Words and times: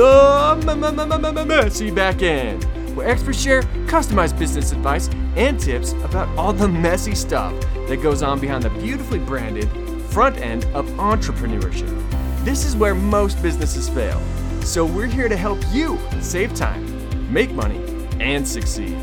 the 0.00 1.44
messy 1.46 1.90
back 1.90 2.22
end, 2.22 2.64
where 2.96 3.08
experts 3.08 3.40
share 3.40 3.62
customized 3.86 4.38
business 4.38 4.72
advice 4.72 5.08
and 5.36 5.60
tips 5.60 5.92
about 6.04 6.28
all 6.38 6.52
the 6.52 6.68
messy 6.68 7.14
stuff 7.14 7.52
that 7.88 8.02
goes 8.02 8.22
on 8.22 8.40
behind 8.40 8.62
the 8.62 8.70
beautifully 8.70 9.18
branded 9.18 9.68
front 10.10 10.38
end 10.38 10.64
of 10.74 10.86
entrepreneurship. 10.92 11.96
This 12.44 12.64
is 12.64 12.76
where 12.76 12.94
most 12.94 13.42
businesses 13.42 13.88
fail, 13.88 14.20
so 14.62 14.84
we're 14.84 15.06
here 15.06 15.28
to 15.28 15.36
help 15.36 15.58
you 15.70 15.98
save 16.20 16.54
time, 16.54 17.32
make 17.32 17.50
money, 17.52 17.80
and 18.18 18.46
succeed. 18.46 18.96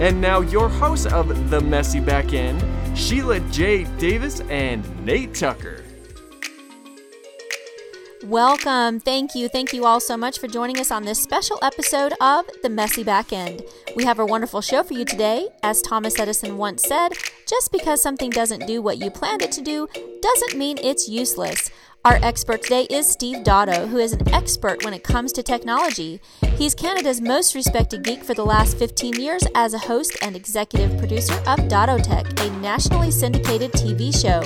And 0.00 0.20
now, 0.20 0.40
your 0.40 0.68
hosts 0.68 1.06
of 1.06 1.50
The 1.50 1.60
Messy 1.60 2.00
Back 2.00 2.32
End, 2.32 2.64
Sheila 2.96 3.40
J. 3.50 3.84
Davis 3.98 4.40
and 4.48 5.04
Nate 5.04 5.34
Tucker. 5.34 5.84
Welcome. 8.28 9.00
Thank 9.00 9.34
you. 9.34 9.48
Thank 9.48 9.72
you 9.72 9.86
all 9.86 10.00
so 10.00 10.14
much 10.14 10.38
for 10.38 10.48
joining 10.48 10.78
us 10.78 10.90
on 10.90 11.02
this 11.02 11.18
special 11.18 11.58
episode 11.62 12.12
of 12.20 12.44
The 12.62 12.68
Messy 12.68 13.02
Back 13.02 13.32
End. 13.32 13.62
We 13.96 14.04
have 14.04 14.18
a 14.18 14.26
wonderful 14.26 14.60
show 14.60 14.82
for 14.82 14.92
you 14.92 15.06
today. 15.06 15.48
As 15.62 15.80
Thomas 15.80 16.18
Edison 16.18 16.58
once 16.58 16.82
said, 16.82 17.14
just 17.48 17.72
because 17.72 18.02
something 18.02 18.28
doesn't 18.28 18.66
do 18.66 18.82
what 18.82 18.98
you 18.98 19.10
planned 19.10 19.40
it 19.40 19.50
to 19.52 19.62
do 19.62 19.88
doesn't 20.20 20.58
mean 20.58 20.76
it's 20.82 21.08
useless. 21.08 21.70
Our 22.04 22.18
expert 22.22 22.64
today 22.64 22.86
is 22.90 23.06
Steve 23.06 23.44
Dotto, 23.44 23.88
who 23.88 23.96
is 23.96 24.12
an 24.12 24.28
expert 24.34 24.84
when 24.84 24.92
it 24.92 25.02
comes 25.02 25.32
to 25.32 25.42
technology. 25.42 26.20
He's 26.56 26.74
Canada's 26.74 27.22
most 27.22 27.54
respected 27.54 28.02
geek 28.02 28.22
for 28.22 28.34
the 28.34 28.44
last 28.44 28.76
15 28.76 29.14
years 29.14 29.44
as 29.54 29.72
a 29.72 29.78
host 29.78 30.18
and 30.20 30.36
executive 30.36 30.98
producer 30.98 31.36
of 31.46 31.60
Dotto 31.60 32.02
Tech, 32.02 32.26
a 32.40 32.50
nationally 32.58 33.10
syndicated 33.10 33.72
TV 33.72 34.14
show. 34.14 34.42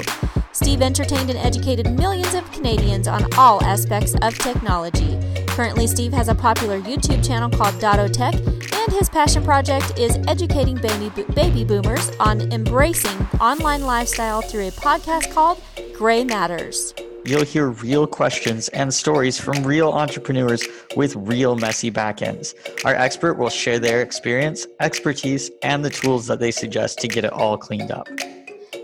Steve 0.52 0.83
entertained 0.83 1.30
and 1.30 1.38
educated 1.38 1.91
millions 1.98 2.34
of 2.34 2.51
Canadians 2.52 3.09
on 3.09 3.27
all 3.38 3.62
aspects 3.65 4.15
of 4.23 4.38
technology. 4.38 5.18
Currently, 5.49 5.87
Steve 5.87 6.13
has 6.13 6.29
a 6.29 6.35
popular 6.35 6.80
YouTube 6.80 7.27
channel 7.27 7.49
called 7.49 7.74
Dotto 7.77 8.13
Tech, 8.13 8.35
and 8.35 8.93
his 8.93 9.09
passion 9.09 9.43
project 9.43 9.99
is 9.99 10.18
educating 10.29 10.77
baby, 10.77 11.10
baby 11.35 11.65
boomers 11.65 12.10
on 12.21 12.52
embracing 12.52 13.18
online 13.40 13.82
lifestyle 13.82 14.43
through 14.43 14.68
a 14.68 14.71
podcast 14.73 15.32
called 15.32 15.62
Gray 15.95 16.23
Matters. 16.23 16.93
You'll 17.24 17.45
hear 17.45 17.68
real 17.68 18.07
questions 18.07 18.68
and 18.71 18.93
stories 18.93 19.38
from 19.38 19.62
real 19.62 19.90
entrepreneurs 19.90 20.66
with 20.96 21.15
real 21.15 21.57
messy 21.57 21.90
backends. 21.90 22.55
Our 22.84 22.95
expert 22.95 23.34
will 23.34 23.49
share 23.49 23.79
their 23.79 24.02
experience, 24.02 24.66
expertise, 24.80 25.51
and 25.62 25.84
the 25.84 25.90
tools 25.90 26.27
that 26.27 26.40
they 26.40 26.51
suggest 26.51 26.99
to 26.99 27.09
get 27.09 27.24
it 27.24 27.32
all 27.32 27.57
cleaned 27.57 27.93
up. 27.93 28.09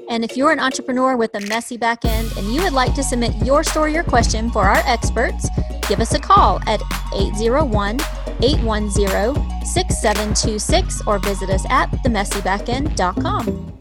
And 0.09 0.25
if 0.25 0.37
you're 0.37 0.53
an 0.53 0.59
entrepreneur 0.59 1.17
with 1.17 1.35
a 1.35 1.41
messy 1.49 1.77
back 1.77 2.05
end 2.05 2.33
and 2.37 2.47
you 2.53 2.63
would 2.63 2.73
like 2.73 2.95
to 2.95 3.03
submit 3.03 3.35
your 3.45 3.63
story 3.63 3.97
or 3.97 4.03
question 4.03 4.51
for 4.51 4.63
our 4.63 4.83
experts, 4.87 5.49
give 5.87 6.01
us 6.01 6.15
a 6.15 6.19
call 6.19 6.61
at 6.67 6.81
801 7.15 8.01
810 8.41 9.67
6726 9.67 11.03
or 11.07 11.19
visit 11.19 11.51
us 11.51 11.65
at 11.69 11.91
themessybackend.com. 11.91 13.75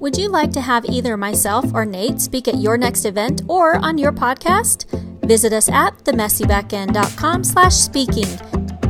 Would 0.00 0.16
you 0.18 0.28
like 0.28 0.52
to 0.52 0.60
have 0.60 0.84
either 0.86 1.16
myself 1.16 1.64
or 1.72 1.84
Nate 1.84 2.20
speak 2.20 2.46
at 2.48 2.56
your 2.56 2.76
next 2.76 3.04
event 3.04 3.42
or 3.48 3.76
on 3.76 3.96
your 3.98 4.12
podcast? 4.12 4.84
Visit 5.26 5.52
us 5.52 5.68
at 5.68 5.96
themessybackend.com 6.04 7.44
slash 7.44 7.74
speaking. 7.74 8.26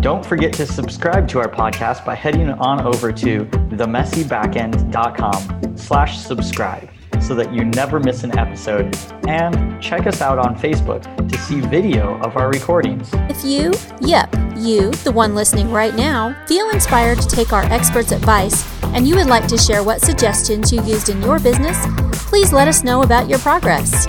Don't 0.00 0.26
forget 0.26 0.52
to 0.54 0.66
subscribe 0.66 1.28
to 1.28 1.38
our 1.38 1.48
podcast 1.48 2.04
by 2.04 2.14
heading 2.14 2.50
on 2.50 2.80
over 2.80 3.12
to 3.12 3.44
themessybackend.com 3.74 5.76
slash 5.76 6.18
subscribe 6.18 6.88
so 7.20 7.34
that 7.34 7.52
you 7.52 7.64
never 7.64 8.00
miss 8.00 8.24
an 8.24 8.38
episode. 8.38 8.96
And 9.26 9.82
check 9.82 10.06
us 10.06 10.20
out 10.20 10.38
on 10.38 10.56
Facebook 10.56 11.28
to 11.28 11.38
see 11.38 11.60
video 11.60 12.18
of 12.20 12.36
our 12.36 12.50
recordings. 12.50 13.10
If 13.30 13.44
you, 13.44 13.72
yep, 14.00 14.34
you, 14.56 14.90
the 14.90 15.12
one 15.12 15.34
listening 15.34 15.70
right 15.70 15.94
now, 15.94 16.36
feel 16.46 16.70
inspired 16.70 17.20
to 17.20 17.28
take 17.28 17.52
our 17.52 17.64
experts' 17.64 18.12
advice 18.12 18.64
and 18.94 19.08
you 19.08 19.16
would 19.16 19.26
like 19.26 19.48
to 19.48 19.58
share 19.58 19.82
what 19.82 20.00
suggestions 20.00 20.72
you 20.72 20.82
used 20.84 21.08
in 21.08 21.20
your 21.20 21.40
business, 21.40 21.76
please 22.28 22.52
let 22.52 22.68
us 22.68 22.84
know 22.84 23.02
about 23.02 23.28
your 23.28 23.40
progress. 23.40 24.06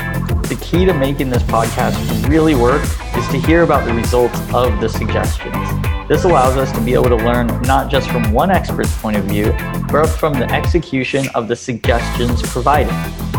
The 0.47 0.57
key 0.61 0.85
to 0.85 0.93
making 0.93 1.31
this 1.31 1.41
podcast 1.43 2.29
really 2.29 2.53
work 2.53 2.83
is 3.17 3.27
to 3.29 3.39
hear 3.39 3.63
about 3.63 3.85
the 3.85 3.93
results 3.93 4.39
of 4.53 4.79
the 4.79 4.87
suggestions. 4.87 5.74
This 6.07 6.23
allows 6.23 6.55
us 6.55 6.71
to 6.73 6.81
be 6.81 6.93
able 6.93 7.09
to 7.09 7.15
learn 7.15 7.47
not 7.63 7.89
just 7.89 8.09
from 8.11 8.31
one 8.31 8.51
expert's 8.51 8.95
point 9.01 9.17
of 9.17 9.25
view, 9.25 9.51
but 9.91 10.05
from 10.05 10.33
the 10.33 10.45
execution 10.51 11.27
of 11.33 11.47
the 11.47 11.55
suggestions 11.55 12.43
provided. 12.43 12.93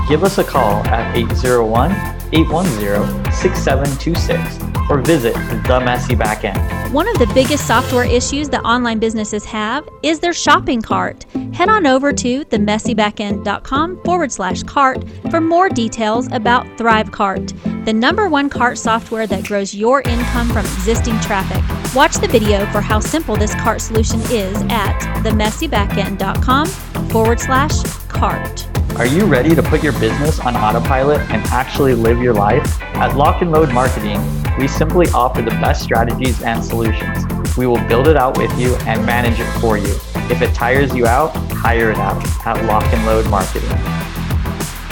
Give 0.09 0.25
us 0.25 0.39
a 0.39 0.45
call 0.45 0.85
at 0.87 1.17
801 1.17 1.93
810 2.33 3.33
6726 3.33 4.91
or 4.91 5.01
visit 5.01 5.35
The 5.67 5.81
Messy 5.85 6.15
Backend. 6.15 6.93
One 6.93 7.09
of 7.09 7.19
the 7.19 7.27
biggest 7.35 7.67
software 7.67 8.05
issues 8.05 8.49
that 8.49 8.63
online 8.65 8.99
businesses 8.99 9.45
have 9.45 9.89
is 10.03 10.19
their 10.21 10.33
shopping 10.33 10.83
cart. 10.83 11.25
Head 11.53 11.69
on 11.69 11.87
over 11.87 12.13
to 12.13 12.45
themessybackend.com 12.45 14.03
forward 14.03 14.33
slash 14.33 14.63
cart 14.65 15.05
for 15.31 15.41
more 15.41 15.69
details 15.69 16.29
about 16.33 16.67
ThriveCart, 16.79 17.76
the 17.87 17.93
number 17.93 18.29
one 18.29 18.51
cart 18.51 18.77
software 18.79 19.29
that 19.29 19.45
grows 19.45 19.73
your 19.73 20.03
income 20.03 20.49
from 20.49 20.67
existing 20.67 21.19
traffic. 21.21 21.63
Watch 21.95 22.17
the 22.17 22.27
video 22.27 22.67
for 22.73 22.81
how 22.81 22.99
simple 22.99 23.37
this 23.37 23.55
cart 23.55 23.81
solution 23.81 24.21
is 24.23 24.61
at 24.69 24.99
themessybackend.com 25.23 26.67
forward 27.11 27.39
slash 27.39 27.81
cart. 28.09 28.69
Are 28.97 29.07
you 29.07 29.25
ready 29.25 29.55
to 29.55 29.63
put 29.63 29.85
your 29.85 29.93
business 30.01 30.41
on 30.41 30.57
autopilot 30.57 31.21
and 31.31 31.47
actually 31.47 31.95
live 31.95 32.21
your 32.21 32.35
life? 32.35 32.83
At 32.97 33.17
Lock 33.17 33.41
and 33.41 33.53
Load 33.53 33.73
Marketing, 33.73 34.21
we 34.59 34.67
simply 34.67 35.07
offer 35.15 35.41
the 35.41 35.51
best 35.51 35.85
strategies 35.85 36.43
and 36.43 36.65
solutions. 36.65 37.25
We 37.57 37.69
will 37.69 37.87
build 37.87 38.09
it 38.09 38.17
out 38.17 38.37
with 38.37 38.51
you 38.59 38.75
and 38.79 39.07
manage 39.07 39.39
it 39.39 39.61
for 39.61 39.79
you. 39.79 39.95
If 40.29 40.43
it 40.43 40.53
tires 40.55 40.93
you 40.93 41.07
out, 41.07 41.37
hire 41.53 41.93
it 41.93 41.99
out 41.99 42.21
at 42.45 42.65
Lock 42.65 42.85
and 42.93 43.07
Load 43.07 43.31
Marketing. 43.31 43.71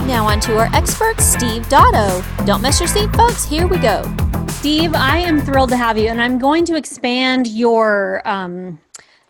Now 0.06 0.26
on 0.26 0.38
to 0.40 0.58
our 0.58 0.68
expert, 0.74 1.18
Steve 1.18 1.66
Dotto. 1.68 2.22
Don't 2.44 2.60
miss 2.60 2.78
your 2.78 2.88
seat, 2.88 3.10
folks. 3.16 3.44
Here 3.44 3.66
we 3.66 3.78
go. 3.78 4.02
Steve, 4.48 4.94
I 4.94 5.16
am 5.18 5.40
thrilled 5.40 5.70
to 5.70 5.76
have 5.78 5.96
you, 5.96 6.08
and 6.08 6.20
I'm 6.20 6.38
going 6.38 6.66
to 6.66 6.76
expand 6.76 7.46
your 7.48 8.20
um, 8.26 8.78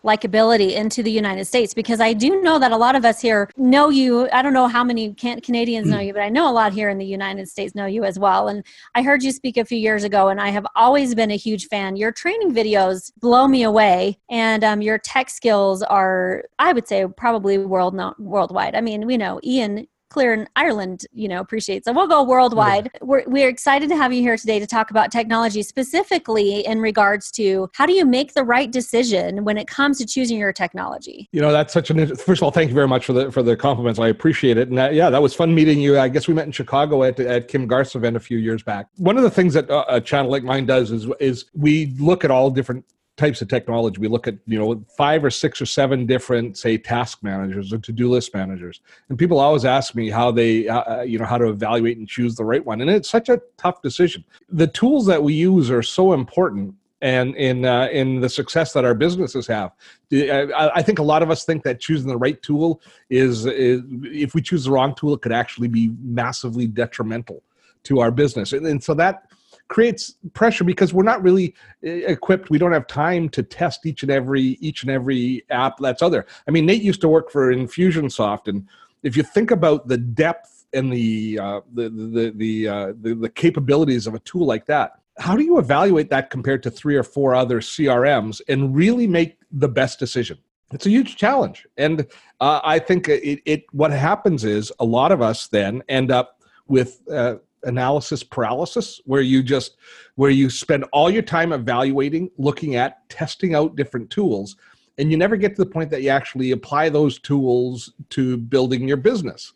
likability 0.03 0.73
into 0.73 1.01
the 1.01 1.09
United 1.09 1.45
States 1.45 1.73
because 1.73 1.99
I 1.99 2.13
do 2.13 2.41
know 2.41 2.59
that 2.59 2.71
a 2.71 2.77
lot 2.77 2.95
of 2.95 3.05
us 3.05 3.21
here 3.21 3.49
know 3.57 3.89
you. 3.89 4.29
I 4.31 4.41
don't 4.41 4.53
know 4.53 4.67
how 4.67 4.83
many 4.83 5.13
can- 5.13 5.41
Canadians 5.41 5.87
know 5.87 5.99
you, 5.99 6.13
but 6.13 6.21
I 6.21 6.29
know 6.29 6.49
a 6.49 6.53
lot 6.53 6.73
here 6.73 6.89
in 6.89 6.97
the 6.97 7.05
United 7.05 7.47
States 7.49 7.73
know 7.73 7.85
you 7.85 8.03
as 8.03 8.19
well. 8.19 8.49
And 8.49 8.63
I 8.93 9.01
heard 9.01 9.23
you 9.23 9.31
speak 9.31 9.57
a 9.57 9.65
few 9.65 9.77
years 9.77 10.03
ago, 10.03 10.27
and 10.27 10.39
I 10.39 10.49
have 10.49 10.67
always 10.75 11.15
been 11.15 11.31
a 11.31 11.37
huge 11.37 11.67
fan. 11.67 11.95
Your 11.95 12.11
training 12.11 12.53
videos 12.53 13.11
blow 13.19 13.47
me 13.47 13.63
away, 13.63 14.19
and 14.29 14.63
um, 14.63 14.81
your 14.81 14.97
tech 14.97 15.29
skills 15.29 15.81
are, 15.83 16.43
I 16.59 16.73
would 16.73 16.87
say, 16.87 17.07
probably 17.07 17.57
world 17.57 17.95
not 17.95 18.19
worldwide. 18.19 18.75
I 18.75 18.81
mean, 18.81 19.07
we 19.07 19.17
know 19.17 19.39
Ian 19.43 19.87
clear 20.09 20.33
in 20.33 20.47
Ireland, 20.55 21.05
you 21.11 21.27
know, 21.27 21.39
appreciates. 21.39 21.85
So 21.85 21.93
we'll 21.93 22.07
go 22.07 22.23
worldwide. 22.23 22.89
Yeah. 22.93 22.99
We're, 23.01 23.23
we're 23.27 23.49
excited 23.49 23.89
to 23.89 23.97
have 23.97 24.13
you 24.13 24.21
here 24.21 24.37
today 24.37 24.59
to 24.59 24.67
talk 24.67 24.91
about 24.91 25.11
technology, 25.11 25.63
specifically 25.63 26.65
in 26.65 26.79
regards 26.79 27.31
to 27.31 27.69
how 27.73 27.85
do 27.85 27.93
you 27.93 28.05
make 28.05 28.33
the 28.33 28.43
right 28.43 28.71
decision 28.71 29.43
when 29.43 29.57
it 29.57 29.67
comes 29.67 29.97
to 29.99 30.05
choosing 30.05 30.37
your 30.37 30.53
technology. 30.53 31.27
You 31.31 31.41
know, 31.41 31.51
that's 31.51 31.73
such 31.73 31.89
an. 31.89 32.15
First 32.15 32.39
of 32.39 32.43
all, 32.43 32.51
thank 32.51 32.69
you 32.69 32.75
very 32.75 32.87
much 32.87 33.05
for 33.05 33.13
the 33.13 33.31
for 33.31 33.43
the 33.43 33.55
compliments. 33.55 33.99
I 33.99 34.07
appreciate 34.07 34.57
it. 34.57 34.69
And 34.69 34.77
that, 34.77 34.93
yeah, 34.93 35.09
that 35.09 35.21
was 35.21 35.33
fun 35.33 35.53
meeting 35.53 35.79
you. 35.79 35.99
I 35.99 36.07
guess 36.07 36.27
we 36.27 36.33
met 36.33 36.45
in 36.45 36.51
Chicago 36.51 37.03
at 37.03 37.19
at 37.19 37.47
Kim 37.47 37.67
Garst's 37.67 37.95
event 37.95 38.15
a 38.15 38.19
few 38.19 38.37
years 38.37 38.63
back. 38.63 38.87
One 38.97 39.17
of 39.17 39.23
the 39.23 39.31
things 39.31 39.53
that 39.53 39.65
a 39.89 39.99
channel 40.01 40.31
like 40.31 40.43
mine 40.43 40.65
does 40.65 40.91
is 40.91 41.07
is 41.19 41.45
we 41.53 41.95
look 41.99 42.23
at 42.23 42.31
all 42.31 42.49
different 42.49 42.85
types 43.17 43.41
of 43.41 43.47
technology. 43.47 43.99
We 43.99 44.07
look 44.07 44.27
at 44.27 44.35
you 44.45 44.59
know 44.59 44.83
five 44.97 45.23
or 45.23 45.29
six 45.29 45.61
or 45.61 45.65
seven 45.65 46.05
different 46.05 46.57
say 46.57 46.77
task 46.77 47.23
managers 47.23 47.71
or 47.71 47.77
to-do 47.77 48.09
list 48.09 48.33
managers, 48.33 48.81
and 49.09 49.17
people 49.17 49.39
always 49.39 49.65
ask 49.65 49.95
me 49.95 50.09
how 50.09 50.31
they 50.31 50.67
uh, 50.67 50.99
uh, 50.99 51.01
you 51.01 51.17
know 51.17 51.25
how 51.25 51.37
to 51.37 51.49
evaluate 51.49 51.97
and 51.97 52.07
choose 52.07 52.35
the 52.35 52.43
right 52.43 52.65
one, 52.65 52.81
and 52.81 52.89
it's 52.89 53.09
such 53.09 53.29
a 53.29 53.41
tough 53.57 53.81
decision. 53.81 54.23
The 54.49 54.67
tools 54.67 55.05
that 55.07 55.21
we 55.21 55.33
use 55.33 55.71
are 55.71 55.83
so 55.83 56.13
important. 56.13 56.75
And 57.01 57.35
in 57.35 57.65
uh, 57.65 57.89
in 57.91 58.21
the 58.21 58.29
success 58.29 58.73
that 58.73 58.83
our 58.83 58.95
businesses 58.95 59.45
have, 59.47 59.73
I, 60.11 60.71
I 60.75 60.81
think 60.81 60.97
a 60.97 61.03
lot 61.03 61.21
of 61.21 61.29
us 61.29 61.43
think 61.43 61.61
that 61.63 61.79
choosing 61.79 62.07
the 62.07 62.17
right 62.17 62.41
tool 62.41 62.81
is, 63.09 63.45
is 63.45 63.81
if 64.05 64.33
we 64.33 64.41
choose 64.41 64.63
the 64.63 64.71
wrong 64.71 64.95
tool, 64.95 65.13
it 65.13 65.21
could 65.21 65.33
actually 65.33 65.67
be 65.67 65.91
massively 66.01 66.65
detrimental 66.65 67.43
to 67.83 67.99
our 67.99 68.11
business. 68.11 68.53
And, 68.53 68.65
and 68.65 68.83
so 68.83 68.93
that 68.95 69.24
creates 69.67 70.15
pressure 70.33 70.63
because 70.63 70.93
we're 70.93 71.03
not 71.03 71.23
really 71.23 71.55
uh, 71.85 71.89
equipped. 71.89 72.49
We 72.49 72.57
don't 72.57 72.71
have 72.71 72.87
time 72.87 73.29
to 73.29 73.43
test 73.43 73.85
each 73.85 74.03
and 74.03 74.11
every 74.11 74.57
each 74.61 74.83
and 74.83 74.91
every 74.91 75.45
app 75.49 75.77
that's 75.79 76.03
out 76.03 76.09
there. 76.09 76.25
I 76.47 76.51
mean 76.51 76.65
nate 76.65 76.81
used 76.81 77.01
to 77.01 77.07
work 77.07 77.31
for 77.31 77.53
infusionsoft 77.53 78.47
and 78.47 78.67
if 79.03 79.15
you 79.15 79.23
think 79.23 79.51
about 79.51 79.87
the 79.87 79.97
depth 79.97 80.65
and 80.73 80.91
the 80.91 81.39
uh, 81.39 81.61
the 81.73 81.89
the 81.89 82.33
the, 82.35 82.67
uh, 82.67 82.93
the 82.99 83.15
the 83.15 83.29
capabilities 83.29 84.07
of 84.07 84.15
a 84.15 84.19
tool 84.19 84.45
like 84.45 84.65
that 84.65 84.99
how 85.17 85.35
do 85.35 85.43
you 85.43 85.57
evaluate 85.57 86.09
that 86.09 86.29
compared 86.29 86.61
to 86.63 86.71
three 86.71 86.95
or 86.95 87.03
four 87.03 87.33
other 87.33 87.61
crms 87.61 88.41
and 88.47 88.75
really 88.75 89.07
make 89.07 89.37
the 89.51 89.69
best 89.69 89.99
decision? 89.99 90.37
It's 90.71 90.85
a 90.85 90.89
huge 90.89 91.15
challenge. 91.15 91.65
And 91.77 92.07
uh, 92.41 92.59
i 92.63 92.79
think 92.79 93.07
it, 93.07 93.41
it 93.45 93.63
what 93.71 93.91
happens 93.91 94.43
is 94.43 94.73
a 94.79 94.85
lot 94.85 95.11
of 95.11 95.21
us 95.21 95.47
then 95.47 95.83
end 95.87 96.11
up 96.11 96.41
with 96.67 97.01
uh, 97.09 97.35
analysis 97.65 98.23
paralysis 98.23 99.01
where 99.05 99.21
you 99.21 99.43
just 99.43 99.77
where 100.15 100.29
you 100.29 100.49
spend 100.49 100.85
all 100.91 101.09
your 101.09 101.21
time 101.21 101.51
evaluating 101.51 102.29
looking 102.37 102.75
at 102.75 103.07
testing 103.09 103.55
out 103.55 103.75
different 103.75 104.09
tools 104.09 104.55
and 104.97 105.11
you 105.11 105.17
never 105.17 105.35
get 105.35 105.55
to 105.55 105.63
the 105.63 105.69
point 105.69 105.89
that 105.89 106.01
you 106.01 106.09
actually 106.09 106.51
apply 106.51 106.89
those 106.89 107.19
tools 107.19 107.93
to 108.09 108.37
building 108.37 108.87
your 108.87 108.97
business. 108.97 109.53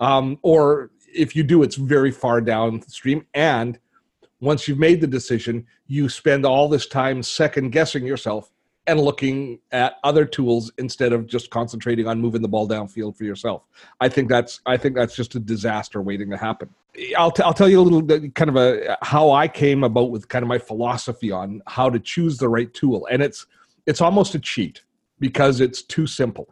Um, 0.00 0.38
or 0.42 0.90
if 1.14 1.34
you 1.36 1.42
do 1.42 1.62
it's 1.62 1.76
very 1.76 2.10
far 2.10 2.40
downstream 2.40 3.26
and 3.34 3.78
once 4.40 4.66
you've 4.66 4.78
made 4.78 5.00
the 5.00 5.06
decision 5.06 5.66
you 5.86 6.08
spend 6.08 6.44
all 6.46 6.68
this 6.68 6.86
time 6.86 7.22
second 7.22 7.70
guessing 7.70 8.06
yourself 8.06 8.50
and 8.86 9.00
looking 9.00 9.58
at 9.70 9.98
other 10.02 10.24
tools 10.24 10.72
instead 10.78 11.12
of 11.12 11.26
just 11.26 11.50
concentrating 11.50 12.08
on 12.08 12.20
moving 12.20 12.42
the 12.42 12.48
ball 12.48 12.68
downfield 12.68 13.16
for 13.16 13.24
yourself. 13.24 13.62
I 14.00 14.08
think 14.08 14.28
that's 14.28 14.60
I 14.66 14.76
think 14.76 14.96
that's 14.96 15.14
just 15.14 15.34
a 15.34 15.40
disaster 15.40 16.02
waiting 16.02 16.30
to 16.30 16.36
happen. 16.36 16.68
I'll, 17.16 17.30
t- 17.30 17.42
I'll 17.42 17.54
tell 17.54 17.68
you 17.68 17.80
a 17.80 17.82
little 17.82 18.02
kind 18.30 18.50
of 18.50 18.56
a 18.56 18.98
how 19.02 19.30
I 19.30 19.48
came 19.48 19.84
about 19.84 20.10
with 20.10 20.28
kind 20.28 20.42
of 20.42 20.48
my 20.48 20.58
philosophy 20.58 21.30
on 21.30 21.62
how 21.66 21.88
to 21.88 21.98
choose 21.98 22.38
the 22.38 22.48
right 22.48 22.72
tool, 22.74 23.06
and 23.10 23.22
it's 23.22 23.46
it's 23.86 24.00
almost 24.00 24.34
a 24.34 24.38
cheat 24.38 24.82
because 25.18 25.60
it's 25.60 25.82
too 25.82 26.06
simple. 26.06 26.48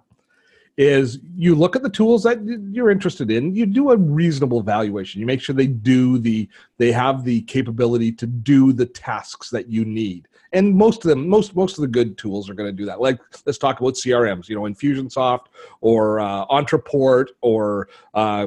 Is 0.81 1.19
you 1.37 1.55
look 1.55 1.77
at 1.77 1.83
the 1.83 1.91
tools 1.91 2.23
that 2.23 2.43
you're 2.73 2.91
interested 2.91 3.31
in, 3.31 3.55
you 3.55 3.67
do 3.67 3.91
a 3.91 3.99
reasonable 3.99 4.63
valuation. 4.63 5.21
You 5.21 5.27
make 5.27 5.43
sure 5.43 5.55
they 5.55 5.67
do 5.67 6.17
the 6.17 6.49
they 6.79 6.91
have 6.91 7.23
the 7.23 7.43
capability 7.43 8.11
to 8.13 8.27
do 8.27 8.73
the 8.73 8.87
tasks 8.87 9.51
that 9.51 9.69
you 9.69 9.85
need. 9.85 10.27
And 10.55 10.75
most 10.75 11.05
of 11.05 11.11
them 11.11 11.29
most 11.29 11.55
most 11.55 11.77
of 11.77 11.83
the 11.83 11.89
good 11.89 12.17
tools 12.17 12.49
are 12.49 12.55
going 12.55 12.71
to 12.71 12.73
do 12.73 12.87
that. 12.87 12.99
Like 12.99 13.21
let's 13.45 13.59
talk 13.59 13.79
about 13.79 13.93
crms 13.93 14.49
you 14.49 14.57
know 14.57 14.63
infusionsoft 14.63 15.49
or 15.83 16.19
uh, 16.19 16.47
ontraport 16.47 17.27
or 17.43 17.89
uh, 18.15 18.47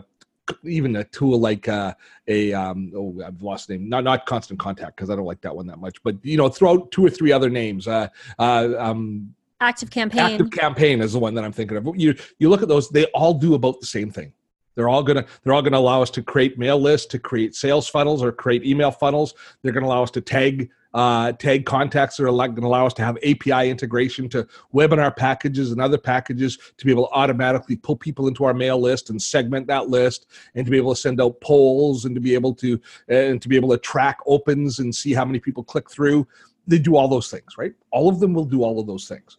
even 0.64 0.96
a 0.96 1.04
tool 1.04 1.40
like 1.40 1.68
uh, 1.68 1.94
a 2.28 2.52
um, 2.52 2.92
oh 2.96 3.22
I've 3.24 3.44
lost 3.44 3.68
the 3.68 3.78
name 3.78 3.90
not 3.90 4.04
not 4.04 4.26
constant 4.26 4.60
contact 4.60 4.96
because 4.96 5.12
I 5.12 5.16
don't 5.16 5.26
like 5.26 5.42
that 5.42 5.56
one 5.56 5.68
that 5.68 5.78
much 5.78 6.02
but 6.02 6.16
you 6.24 6.38
know 6.38 6.50
throw 6.50 6.72
out 6.72 6.92
two 6.92 7.06
or 7.06 7.12
three 7.12 7.32
other 7.32 7.52
names 7.52 7.88
uh, 7.88 8.08
uh, 8.40 8.70
um, 8.80 9.36
active 9.62 9.90
campaign 9.90 10.20
active 10.20 10.52
campaign 10.52 11.02
is 11.02 11.14
the 11.14 11.20
one 11.20 11.34
that 11.34 11.44
I'm 11.44 11.52
thinking 11.52 11.78
of 11.78 11.88
you 11.96 12.16
you 12.40 12.50
look 12.50 12.62
at 12.62 12.68
those 12.68 12.90
they 12.90 13.06
all 13.08 13.34
do 13.34 13.54
about 13.54 13.80
the 13.80 13.86
same 13.86 14.12
thing 14.12 14.34
they're 14.76 14.90
all 14.90 15.04
gonna 15.04 15.26
they're 15.44 15.54
all 15.54 15.62
gonna 15.62 15.78
allow 15.78 16.02
us 16.02 16.10
to 16.12 16.24
create 16.24 16.58
mail 16.58 16.80
lists 16.80 17.08
to 17.08 17.20
create 17.20 17.56
sales 17.56 17.88
funnels 17.88 18.24
or 18.24 18.32
create 18.32 18.66
email 18.66 18.92
funnels 18.92 19.34
they're 19.62 19.72
gonna 19.72 19.86
allow 19.86 20.04
us 20.04 20.12
to 20.12 20.22
tag 20.22 20.70
uh, 20.94 21.32
tag 21.34 21.66
contacts 21.66 22.18
that 22.18 22.24
are 22.24 22.32
going 22.32 22.56
to 22.56 22.62
allow 22.62 22.86
us 22.86 22.94
to 22.94 23.04
have 23.04 23.18
API 23.26 23.70
integration 23.70 24.30
to 24.30 24.48
webinar 24.74 25.16
packages 25.16 25.72
and 25.72 25.82
other 25.82 25.98
packages 25.98 26.58
to 26.78 26.86
be 26.86 26.92
able 26.92 27.08
to 27.08 27.14
automatically 27.14 27.76
pull 27.76 27.96
people 27.96 28.28
into 28.28 28.44
our 28.44 28.54
mail 28.54 28.80
list 28.80 29.10
and 29.10 29.22
segment 29.22 29.66
that 29.68 29.90
list 29.90 30.28
and 30.56 30.66
to 30.66 30.72
be 30.72 30.78
able 30.78 30.94
to 30.94 31.00
send 31.00 31.20
out 31.20 31.40
polls 31.42 32.06
and 32.06 32.14
to 32.14 32.22
be 32.22 32.34
able 32.34 32.54
to 32.54 32.80
and 33.08 33.42
to 33.42 33.50
be 33.50 33.56
able 33.56 33.70
to 33.70 33.78
track 33.78 34.20
opens 34.28 34.80
and 34.80 34.94
see 34.94 35.14
how 35.14 35.26
many 35.26 35.40
people 35.40 35.64
click 35.64 35.90
through. 35.90 36.28
They 36.68 36.80
do 36.80 36.96
all 36.96 37.08
those 37.08 37.30
things, 37.30 37.58
right? 37.58 37.74
All 37.92 38.08
of 38.08 38.20
them 38.20 38.34
will 38.34 38.46
do 38.46 38.64
all 38.64 38.80
of 38.80 38.88
those 38.88 39.08
things. 39.08 39.38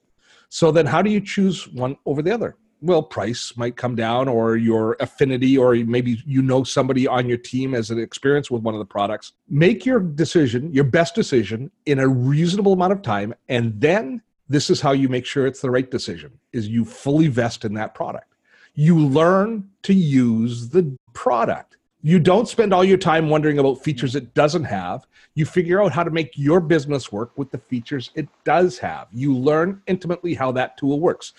So 0.49 0.71
then 0.71 0.87
how 0.87 1.03
do 1.03 1.11
you 1.11 1.21
choose 1.21 1.69
one 1.69 1.97
over 2.07 2.23
the 2.23 2.33
other? 2.33 2.57
well 2.85 3.03
price 3.03 3.57
might 3.57 3.77
come 3.77 3.95
down 3.95 4.29
or 4.29 4.57
your 4.57 4.97
affinity 5.01 5.57
or 5.57 5.75
maybe 5.75 6.23
you 6.27 6.43
know 6.43 6.63
somebody 6.63 7.09
on 7.09 7.27
your 7.27 7.39
team 7.39 7.73
has 7.73 7.91
an 7.91 7.99
experience 7.99 8.51
with 8.51 8.63
one 8.63 8.75
of 8.75 8.79
the 8.79 8.85
products. 8.85 9.33
Make 9.49 9.87
your 9.87 10.01
decision 10.01 10.73
your 10.73 10.85
best 10.85 11.15
decision 11.15 11.71
in 11.87 11.99
a 11.99 12.07
reasonable 12.07 12.75
amount 12.75 12.93
of 12.93 13.01
time 13.03 13.35
and 13.49 13.81
then 13.81 14.23
this 14.51 14.69
is 14.69 14.83
how 14.83 14.93
you 14.93 15.09
make 15.09 15.25
sure 15.25 15.47
it's 15.47 15.63
the 15.63 15.71
right 15.71 15.91
decision 15.91 16.39
is 16.53 16.69
you 16.69 16.85
fully 16.85 17.29
vest 17.29 17.65
in 17.65 17.73
that 17.75 17.95
product. 17.95 18.35
You 18.75 18.99
learn 18.99 19.71
to 19.85 19.95
use 19.95 20.69
the 20.69 20.95
product 21.15 21.79
you 22.05 22.19
don't 22.19 22.47
spend 22.47 22.75
all 22.75 22.85
your 22.85 22.99
time 22.99 23.31
wondering 23.31 23.59
about 23.59 23.83
features 23.83 24.15
it 24.15 24.35
doesn't 24.35 24.65
have 24.65 25.07
you 25.35 25.47
figure 25.47 25.83
out 25.83 25.91
how 25.91 26.05
to 26.05 26.11
make 26.11 26.31
your 26.37 26.61
business 26.61 27.11
work 27.11 27.37
with 27.37 27.51
the 27.51 27.59
features 27.59 28.11
it 28.15 28.29
does 28.45 28.79
have 28.79 29.09
you 29.13 29.35
learn 29.35 29.81
intimately 29.87 30.35
how 30.35 30.53
that 30.53 30.77
tool 30.77 31.01
works 31.01 31.33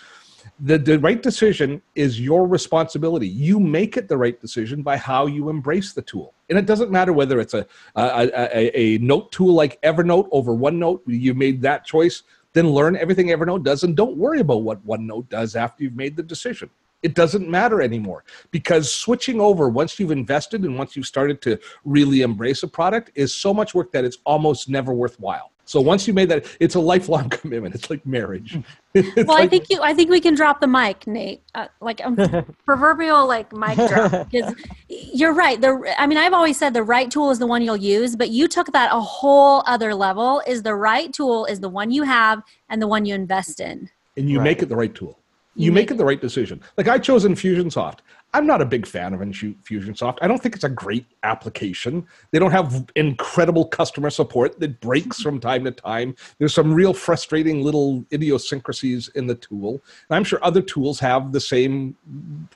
the, 0.60 0.78
the 0.78 1.00
right 1.00 1.22
decision 1.22 1.82
is 1.96 2.22
your 2.22 2.48
responsibility. 2.48 3.28
You 3.28 3.60
make 3.60 3.98
it 3.98 4.08
the 4.08 4.18
right 4.18 4.40
decision 4.40 4.84
by 4.84 4.98
how 4.98 5.26
you 5.26 5.50
embrace 5.50 5.94
the 5.94 6.02
tool. 6.02 6.34
And 6.50 6.58
it 6.58 6.66
doesn't 6.66 6.92
matter 6.92 7.14
whether 7.14 7.40
it's 7.40 7.54
a, 7.54 7.66
a, 7.96 8.30
a, 8.34 8.80
a 8.80 8.98
note 9.00 9.32
tool 9.32 9.54
like 9.54 9.82
Evernote 9.82 10.30
over 10.32 10.54
OneNote, 10.54 11.02
you 11.08 11.34
made 11.34 11.62
that 11.64 11.86
choice, 11.86 12.24
then 12.54 12.70
learn 12.70 12.96
everything 12.96 13.28
Evernote 13.28 13.64
does 13.64 13.84
and 13.84 13.98
don't 13.98 14.18
worry 14.18 14.40
about 14.40 14.62
what 14.62 14.86
OneNote 14.86 15.30
does 15.30 15.56
after 15.56 15.84
you've 15.84 15.96
made 15.96 16.16
the 16.16 16.24
decision. 16.24 16.70
It 17.06 17.14
doesn't 17.14 17.48
matter 17.48 17.84
anymore 17.84 18.24
because 18.50 18.92
switching 18.92 19.40
over 19.40 19.70
once 19.70 20.00
you've 20.00 20.10
invested 20.10 20.64
and 20.64 20.76
once 20.76 20.96
you've 20.96 21.06
started 21.06 21.40
to 21.44 21.60
really 21.84 22.24
embrace 22.24 22.64
a 22.64 22.68
product 22.68 23.12
is 23.14 23.32
so 23.32 23.54
much 23.54 23.76
work 23.76 23.92
that 23.92 24.04
it's 24.04 24.18
almost 24.26 24.70
never 24.70 24.92
worthwhile. 24.92 25.52
So 25.66 25.82
once 25.82 26.08
you 26.08 26.14
made 26.16 26.30
that, 26.30 26.48
it's 26.60 26.74
a 26.74 26.80
lifelong 26.80 27.30
commitment. 27.42 27.76
It's 27.76 27.92
like 27.92 28.04
marriage. 28.06 28.58
It's 28.98 29.28
well, 29.28 29.36
like, 29.36 29.44
I 29.44 29.48
think 29.50 29.70
you. 29.70 29.82
I 29.82 29.94
think 29.94 30.10
we 30.10 30.22
can 30.22 30.36
drop 30.36 30.62
the 30.62 30.68
mic, 30.68 31.06
Nate. 31.06 31.42
Uh, 31.54 31.68
like 31.82 32.00
a 32.00 32.08
um, 32.08 32.16
proverbial 32.66 33.28
like 33.28 33.52
mic 33.52 33.76
drop. 33.76 34.32
Because 34.32 34.56
you're 34.88 35.34
right. 35.34 35.60
The 35.60 35.94
I 35.98 36.08
mean, 36.08 36.18
I've 36.18 36.32
always 36.32 36.56
said 36.56 36.74
the 36.74 36.82
right 36.82 37.12
tool 37.12 37.30
is 37.30 37.38
the 37.38 37.46
one 37.46 37.62
you'll 37.62 37.76
use, 37.76 38.16
but 38.16 38.30
you 38.30 38.48
took 38.48 38.72
that 38.72 38.94
a 38.94 39.02
whole 39.02 39.64
other 39.66 39.94
level. 39.94 40.42
Is 40.48 40.64
the 40.64 40.76
right 40.76 41.12
tool 41.12 41.44
is 41.44 41.60
the 41.60 41.68
one 41.68 41.92
you 41.92 42.04
have 42.04 42.42
and 42.70 42.82
the 42.82 42.88
one 42.88 43.04
you 43.04 43.14
invest 43.14 43.60
in. 43.60 43.90
And 44.16 44.30
you 44.30 44.38
right. 44.38 44.46
make 44.46 44.64
it 44.64 44.70
the 44.70 44.78
right 44.78 44.96
tool. 44.96 45.20
You, 45.56 45.70
mm-hmm. 45.70 45.76
make, 45.76 45.90
make 45.90 45.92
it 45.92 45.98
the 45.98 46.06
right 46.06 46.22
decision. 46.22 46.62
Like 46.78 46.88
I 46.88 47.00
chose 47.00 47.26
Infusionsoft. 47.26 48.00
I'm 48.34 48.46
not 48.46 48.62
a 48.62 48.66
big 48.66 48.86
fan 48.86 49.14
of 49.14 49.22
Infusionsoft. 49.22 50.18
I 50.22 50.28
don't 50.28 50.42
think 50.44 50.56
it's 50.56 50.66
a 50.66 50.70
great 50.70 51.06
application. 51.24 52.06
They 52.32 52.40
don't 52.40 52.52
have 52.52 52.86
incredible 52.96 53.66
customer 53.66 54.10
support 54.10 54.60
that 54.60 54.82
breaks 54.82 55.22
from 55.22 55.40
time 55.40 55.64
to 55.64 55.72
time. 55.72 56.16
There's 56.38 56.54
some 56.54 56.74
real 56.74 56.94
frustrating 56.94 57.62
little 57.62 58.06
idiosyncrasies 58.12 59.08
in 59.16 59.28
the 59.28 59.36
tool. 59.36 59.82
And 60.10 60.18
I'm 60.18 60.26
sure 60.26 60.40
other 60.44 60.62
tools 60.62 61.00
have 61.00 61.32
the 61.32 61.40
same 61.40 61.96